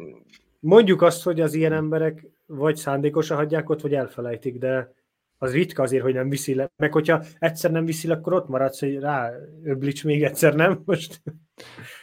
[0.60, 4.94] Mondjuk azt, hogy az ilyen emberek vagy szándékosan hagyják ott, vagy elfelejtik, de
[5.42, 6.70] az ritka azért, hogy nem viszi le.
[6.76, 9.30] Meg hogyha egyszer nem viszi le, akkor ott maradsz, hogy rá
[9.62, 10.82] öblics még egyszer, nem?
[10.84, 11.22] Most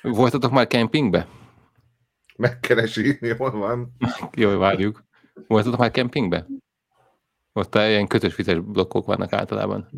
[0.02, 1.28] Voltatok már kempingbe?
[2.38, 3.94] megkeresi, jól van.
[4.36, 5.04] Jó, várjuk.
[5.48, 6.48] Voltatok már kempingbe?
[7.54, 9.90] Ott ilyen kötös vizes blokkok vannak általában.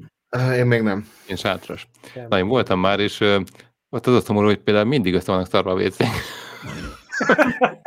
[0.55, 1.07] Én még nem.
[1.27, 1.87] Én sátras.
[2.15, 2.25] Nem.
[2.29, 3.41] Na, én voltam már, és ö,
[3.89, 6.07] ott az a szomorú, hogy például mindig össze vannak szarva a vécék.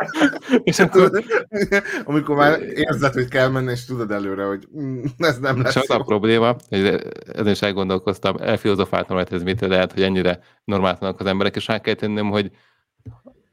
[0.62, 1.10] és akkor
[2.04, 5.76] Amikor már érzed, hogy kell menni, és tudod előre, hogy mm, ez nem és lesz
[5.76, 6.84] az a probléma, hogy
[7.32, 11.80] ezen is elgondolkoztam, elfilozofáltam rajta, ez mit lehet, hogy ennyire normáltanak az emberek, és rá
[11.80, 12.50] kell tennem, hogy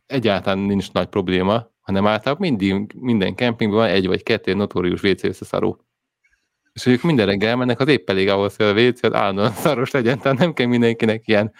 [0.05, 5.23] egyáltalán nincs nagy probléma, hanem általában mindig, minden kempingben van egy vagy kettő notórius WC
[5.23, 5.83] összeszaró.
[6.73, 9.91] És ők minden reggel mennek, az épp elég ahhoz, hogy a WC az állandóan szaros
[9.91, 11.53] legyen, tehát nem kell mindenkinek ilyen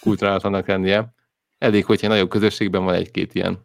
[0.00, 1.14] kultúrálatlanak lennie.
[1.62, 3.58] Elég, hogyha nagyobb közösségben van egy-két ilyen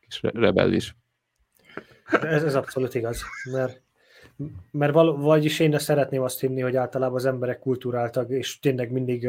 [0.00, 0.96] kis re- rebellis.
[2.22, 3.82] Ez, ez abszolút igaz, mert,
[4.70, 9.28] mert val, vagyis én szeretném azt hinni, hogy általában az emberek kulturáltak, és tényleg mindig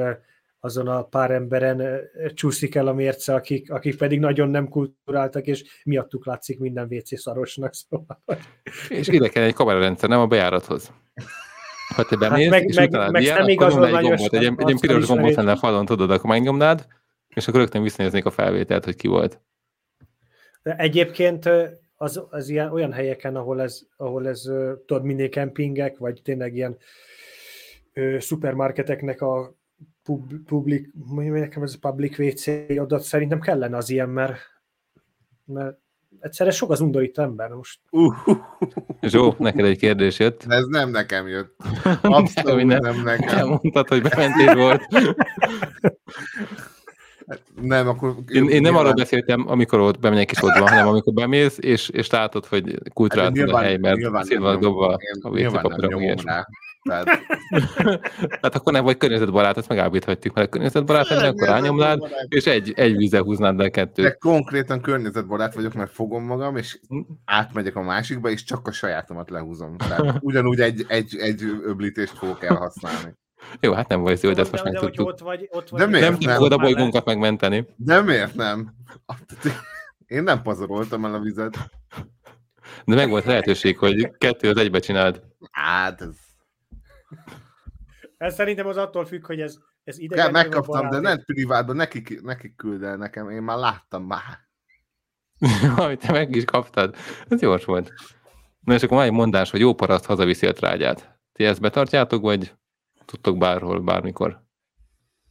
[0.60, 2.02] azon a pár emberen
[2.34, 7.20] csúszik el a mérce, akik, akik pedig nagyon nem kulturáltak, és miattuk látszik minden WC
[7.20, 7.74] szarosnak.
[7.74, 8.20] Szóval.
[8.90, 10.92] És ide kell egy kamerarendszer, nem a bejárathoz.
[11.96, 14.80] Ha te bemész, meg- és meg- meg ilyen, nem igazol egy gombot, egy, egy arccal
[14.80, 16.88] piros gombot lenne a falon, tudod, akkor megnyomnád,
[17.34, 19.42] és akkor rögtön visszanéznék a felvételt, hogy ki volt.
[20.64, 21.50] Egyébként
[21.96, 24.42] az, az ilyen, olyan helyeken, ahol ez, ahol ez
[24.86, 26.78] tudod, minél kempingek, vagy tényleg ilyen
[27.94, 29.56] ö, szupermarketeknek a
[30.04, 34.40] pub, public, mi nekem ez a public WC adat szerintem kellene az ilyen, mert,
[35.46, 35.78] mert
[36.20, 37.80] egyszerűen sok az undorító ember most.
[37.90, 38.16] Uh,
[39.02, 40.44] Zsó, neked egy kérdés jött.
[40.48, 41.56] ez nem nekem jött.
[42.02, 43.38] Abszolút Nem, nem nekem.
[43.38, 44.82] Elmondtad, hogy bementés volt.
[47.62, 48.16] Nem, akkor...
[48.28, 51.90] Én, én nem arról beszéltem, amikor ott bemegyek is ott van, hanem amikor bemész, és,
[51.90, 55.62] és látod, hogy kultúrált Hát a hely, mert szét van dobva a WC nyilván nem
[55.62, 56.30] papíron, nyomom ilyesmi.
[56.30, 56.48] rá.
[56.84, 57.06] Tehát,
[58.18, 62.74] Tehát akkor nem vagy környezetbarát, ezt megállapíthatjuk, mert a környezetbarát lenne, akkor rányomnád, és egy,
[62.76, 64.18] egy vízzel húznád le De kettőt.
[64.18, 67.00] konkrétan környezetbarát vagyok, mert fogom magam, és Hm?
[67.26, 69.78] átmegyek a másikba, és csak a sajátomat lehúzom.
[69.78, 73.16] Tehát ugyanúgy egy, egy, egy öblítést fogok elhasználni.
[73.60, 75.08] Jó, hát nem volt jó, de ezt de, most de, hogy megtudtuk.
[75.08, 76.10] ott vagy, ott vagy De miért?
[76.10, 76.36] Nem Nem.
[76.36, 77.68] tudod a bolygónkat megmenteni.
[77.76, 78.74] De miért nem?
[80.08, 81.58] Én nem pazaroltam el a vizet.
[82.86, 85.24] De meg volt lehetőség, hogy kettő az egybe csináld.
[85.52, 86.16] Hát ez...
[88.18, 90.32] Ez szerintem az attól függ, hogy ez, ez idegen.
[90.32, 94.40] megkaptam, de nem privátban, nekik, nekik küld el nekem, én már láttam már.
[95.86, 96.96] Amit te meg is kaptad.
[97.30, 97.94] Ez gyors volt.
[98.60, 101.20] Na és akkor van egy mondás, hogy jó paraszt hazaviszi a trágyát.
[101.32, 102.54] Ti ezt betartjátok, vagy
[103.14, 104.42] tudtok bárhol, bármikor?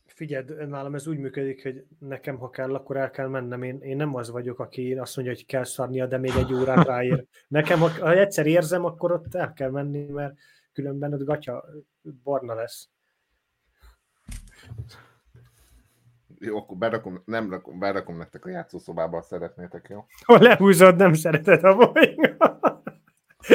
[0.07, 3.63] Figyeld, nálam ez úgy működik, hogy nekem, ha kell, akkor el kell mennem.
[3.63, 6.87] Én, én nem az vagyok, aki azt mondja, hogy kell szarnia, de még egy órát
[6.87, 7.27] ráér.
[7.49, 10.35] Nekem, ha, ha egyszer érzem, akkor ott el kell menni, mert
[10.73, 11.65] különben ott gatya
[12.23, 12.89] barna lesz.
[16.39, 20.07] Jó, akkor berakom, nem rakom, berakom nektek a játszószobába, ha szeretnétek, jó?
[20.25, 22.37] Ha lehúzod, nem szereted a bolygót.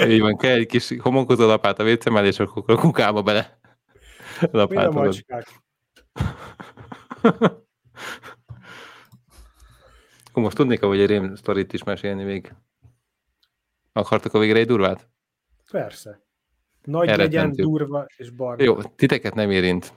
[0.07, 3.59] Így van, kell egy kis homokozó lapát a mellé, és akkor a kukába bele
[4.41, 4.93] Mind a lapátolod.
[4.93, 5.47] macskák.
[10.29, 12.53] Akkor most tudnék, hogy egy rém sztorit is mesélni még.
[13.93, 15.09] Akartok a végre egy durvát?
[15.71, 16.25] Persze.
[16.81, 17.37] Nagy Elrettentő.
[17.37, 18.63] legyen, durva és barna.
[18.63, 19.93] Jó, titeket nem érint.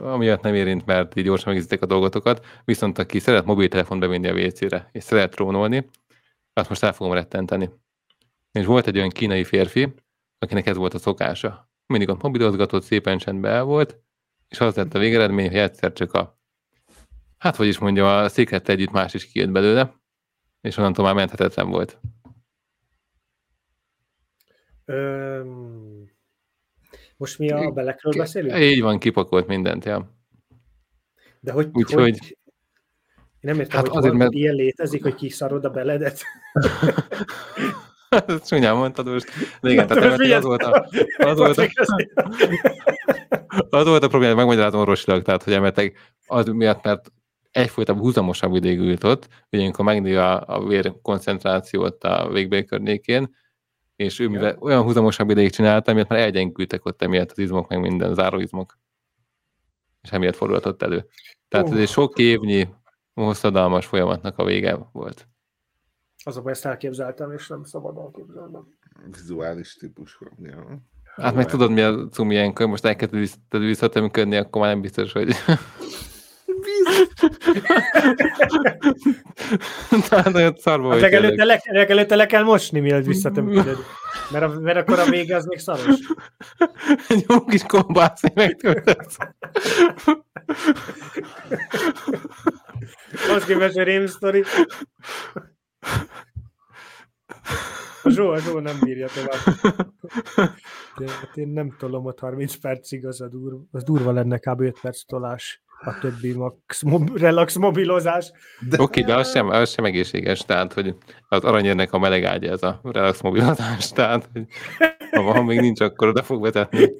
[0.00, 4.34] Amiatt nem érint, mert így gyorsan megizzitek a dolgotokat, viszont aki szeret mobiltelefon bevinni a
[4.34, 5.90] WC-re, és szeret trónolni,
[6.52, 7.70] azt most el fogom rettenteni.
[8.52, 9.94] És volt egy olyan kínai férfi,
[10.38, 11.67] akinek ez volt a szokása.
[11.88, 14.00] Mindig ott mobilozgatott, szépen csendben el volt,
[14.48, 16.38] és az lett a végeredmény, hogy egyszer csak a,
[17.38, 19.94] hát hogy is mondjam, a széklettel együtt más is kijött belőle,
[20.60, 22.00] és onnantól már menthetetlen volt.
[24.84, 26.10] Öm,
[27.16, 28.58] most mi a belekről beszélünk?
[28.58, 30.16] Így van, kipakolt mindent, ja.
[31.40, 32.36] De hogy, Úgyhogy- hogy...
[33.40, 36.22] Én nem értem, Hát hogy azért, mert- ilyen létezik, hogy kiszarod a beledet.
[38.26, 39.30] Ezt csúnyán mondtad most.
[39.60, 40.88] De igen, tehát emetleg az volt a,
[41.18, 41.66] az volt a,
[43.78, 45.96] az volt a probléma, megmagyarázom orvosilag, tehát hogy emetleg
[46.26, 47.12] az miatt, mert
[47.50, 53.36] egyfolytában húzamosabb ideig ült ott, ugye amikor megnő a, a vér koncentrációt a végbél környékén,
[53.96, 57.80] és ő mivel olyan húzamosabb ideig csinálta, miatt már elgyengültek ott emiatt az izmok, meg
[57.80, 58.78] minden záróizmok.
[60.02, 61.06] És emiatt fordulhatott elő.
[61.48, 61.76] Tehát ez Ó.
[61.76, 62.68] egy sok évnyi
[63.14, 65.28] hosszadalmas folyamatnak a vége volt.
[66.28, 68.62] Az a baj, ezt elképzeltem, és nem szabad elképzelnem.
[69.10, 70.18] Vizuális típus.
[70.42, 70.82] Ja.
[71.16, 75.34] Hát meg tudod, mi a cumi ilyenkor, most elkezded visszatömködni, akkor már nem biztos, hogy
[80.08, 83.78] Tehát nagyon szarba Hát legelőtte le, legelőtte le kell mosni, mielőtt visszatömködöd.
[84.30, 85.96] Mert, a, mert akkor a vége az még szaros.
[87.08, 89.16] Egy jó kis kombászni megtöltesz.
[93.34, 94.44] Az képest a rém sztori.
[98.02, 99.56] A Zsó, a Zsó nem bírja tovább.
[100.98, 104.60] De, hát én nem tolom ott 30 percig, az, a dur, az durva lenne kb.
[104.60, 105.62] 5 perc tolás.
[105.80, 108.32] A többi max, mob, relax mobilozás.
[108.66, 110.96] Oké, okay, de az sem, az sem egészséges, tehát, hogy
[111.28, 114.46] az aranyérnek a meleg ágya ez a relax mobilozás, tehát, hogy
[115.10, 116.90] ha, ha még nincs, akkor oda fog vetetni.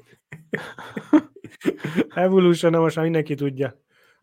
[2.14, 3.74] Evolution, most már mindenki tudja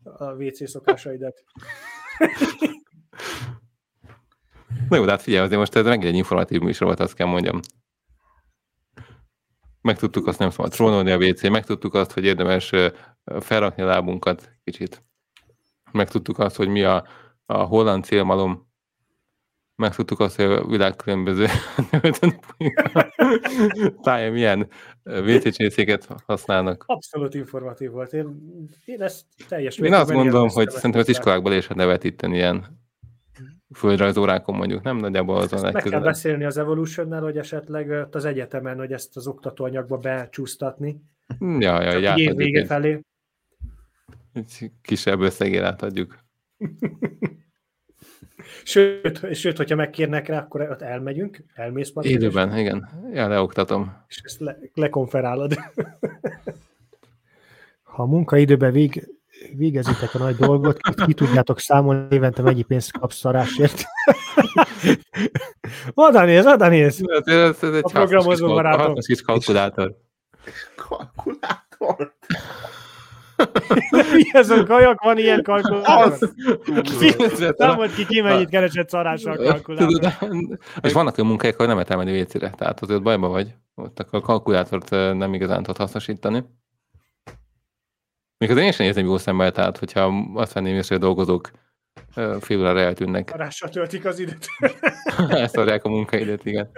[0.03, 1.43] a WC szokásaidat.
[4.89, 7.27] Na jó, de hát figyelj, azért most ez megint egy informatív műsor volt, azt kell
[7.27, 7.59] mondjam.
[9.81, 12.71] Megtudtuk azt, nem szabad trónolni a WC, megtudtuk azt, hogy érdemes
[13.39, 15.03] felrakni a lábunkat kicsit.
[15.91, 17.07] Megtudtuk azt, hogy mi a,
[17.45, 18.73] a holland célmalom.
[19.75, 21.45] Megtudtuk azt, hogy a világ különböző
[24.03, 24.67] táján milyen
[25.03, 26.83] WC csészéket használnak.
[26.87, 28.13] Abszolút informatív volt.
[28.13, 28.27] Én,
[28.85, 32.84] én ezt teljes Én azt gondolom, hogy szerintem az iskolákból is lehetne vetíteni ilyen
[33.73, 38.91] földrajzórákon mondjuk, nem nagyjából azon meg kell beszélni az Evolutionnál, hogy esetleg az egyetemen, hogy
[38.91, 41.01] ezt az oktatóanyagba becsúsztatni.
[41.39, 42.99] Ja, ja, Csak így vége egy, felé.
[44.33, 46.17] egy kisebb összegére átadjuk.
[48.63, 52.89] Sőt, sőt, hogyha megkérnek rá, akkor ott elmegyünk, elmész majd, Élőben, igen.
[53.13, 54.03] Ja, leoktatom.
[54.07, 55.53] és ezt le, lekonferálod.
[57.95, 59.14] Ha a munkaidőben vég,
[59.55, 63.83] végezitek a nagy dolgot, ki, tudjátok számolni, évente mennyi pénzt kapsz szarásért.
[65.93, 67.01] oda néz, oda néz!
[67.05, 68.85] Ez, ez, ez egy A programozó barátom.
[68.85, 69.95] hasznos kis kalkulátor.
[70.75, 72.13] Kalkulátor.
[74.13, 75.01] Mi ez a kajak?
[75.03, 76.11] Van ilyen kalkulátor?
[76.11, 76.33] Az.
[77.57, 80.13] Számolt ki, ki mennyit keresett szarással a kalkulátor.
[80.81, 83.53] És vannak olyan munkák, ahol nem lehet elmenni WC-re, tehát azért bajba vagy.
[83.75, 86.43] Ott akkor a kalkulátort ö, nem igazán tudod hasznosítani.
[88.37, 91.51] Még azért én sem érzem jó szemmel, tehát hogyha azt venném észre, hogy a dolgozók
[92.39, 93.29] fél órára eltűnnek.
[93.29, 94.47] Szarással töltik az időt.
[95.29, 96.69] Elszarják a munkaidőt, igen.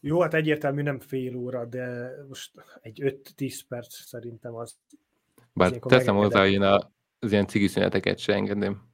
[0.00, 2.50] Jó, hát egyértelmű nem fél óra, de most
[2.80, 4.78] egy 5-10 perc szerintem az.
[5.52, 8.88] Bár teszem hozzá, hogy én a, az ilyen cigi szüneteket se engedném.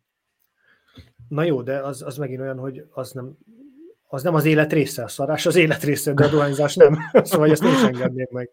[1.29, 3.37] Na jó, de az, az megint olyan, hogy az nem,
[4.07, 6.99] az nem az élet része, a szarás az élet része, de a dohányzás nem.
[7.23, 8.51] Szóval ezt nem is engednék meg.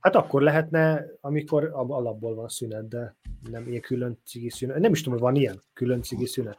[0.00, 3.16] Hát akkor lehetne, amikor alapból van szünet, de
[3.50, 4.78] nem ilyen külön cigi szünet.
[4.78, 6.58] Nem is tudom, hogy van ilyen külön cigi szünet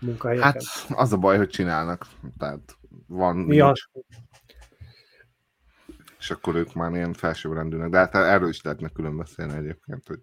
[0.00, 0.52] munkahelyeken.
[0.52, 2.06] Hát az a baj, hogy csinálnak.
[2.38, 3.72] Tehát van, ja,
[6.18, 7.90] és akkor ők már ilyen felsőbbrendűnek.
[7.90, 10.20] De hát erről is lehetne külön beszélni egyébként, hogy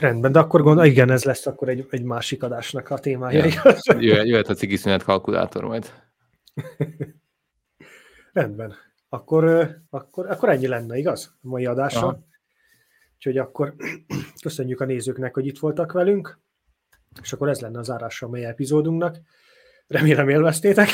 [0.00, 3.44] rendben, de akkor gondol, igen, ez lesz akkor egy, egy másik adásnak a témája.
[3.44, 3.76] Ja.
[3.98, 5.92] Jöhet, jöhet a cigi szünet kalkulátor majd.
[8.32, 8.74] Rendben.
[9.08, 11.34] Akkor, akkor, akkor ennyi lenne, igaz?
[11.42, 12.06] A mai adásra.
[12.06, 12.28] Aha.
[13.16, 13.74] Úgyhogy akkor
[14.42, 16.38] köszönjük a nézőknek, hogy itt voltak velünk,
[17.22, 19.16] és akkor ez lenne az zárása a mai epizódunknak.
[19.86, 20.88] Remélem élveztétek.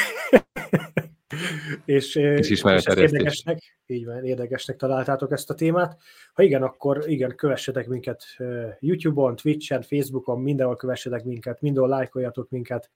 [1.86, 3.04] És, Kis és ismeretterjesztés.
[3.04, 6.00] ezt érdekesnek, így van, érdekesnek találtátok ezt a témát.
[6.32, 12.50] Ha igen, akkor igen, kövessetek minket ö, YouTube-on, Twitch-en, Facebookon, mindenhol kövessetek minket, mindenhol lájkoljatok
[12.50, 12.90] minket,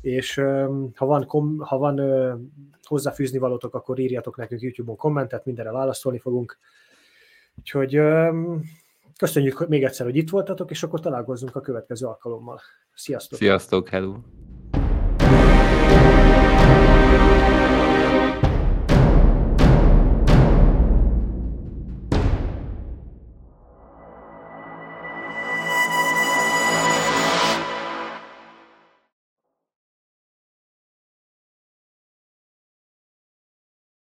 [0.00, 2.34] és ö, ha van, kom, ha van ö,
[2.82, 6.58] hozzáfűzni valótok, akkor írjatok nekünk YouTube-on kommentet, mindenre válaszolni fogunk.
[7.58, 8.30] Úgyhogy ö,
[9.18, 12.60] köszönjük még egyszer, hogy itt voltatok, és akkor találkozzunk a következő alkalommal.
[12.94, 13.38] Sziasztok!
[13.38, 14.14] Sziasztok, hello!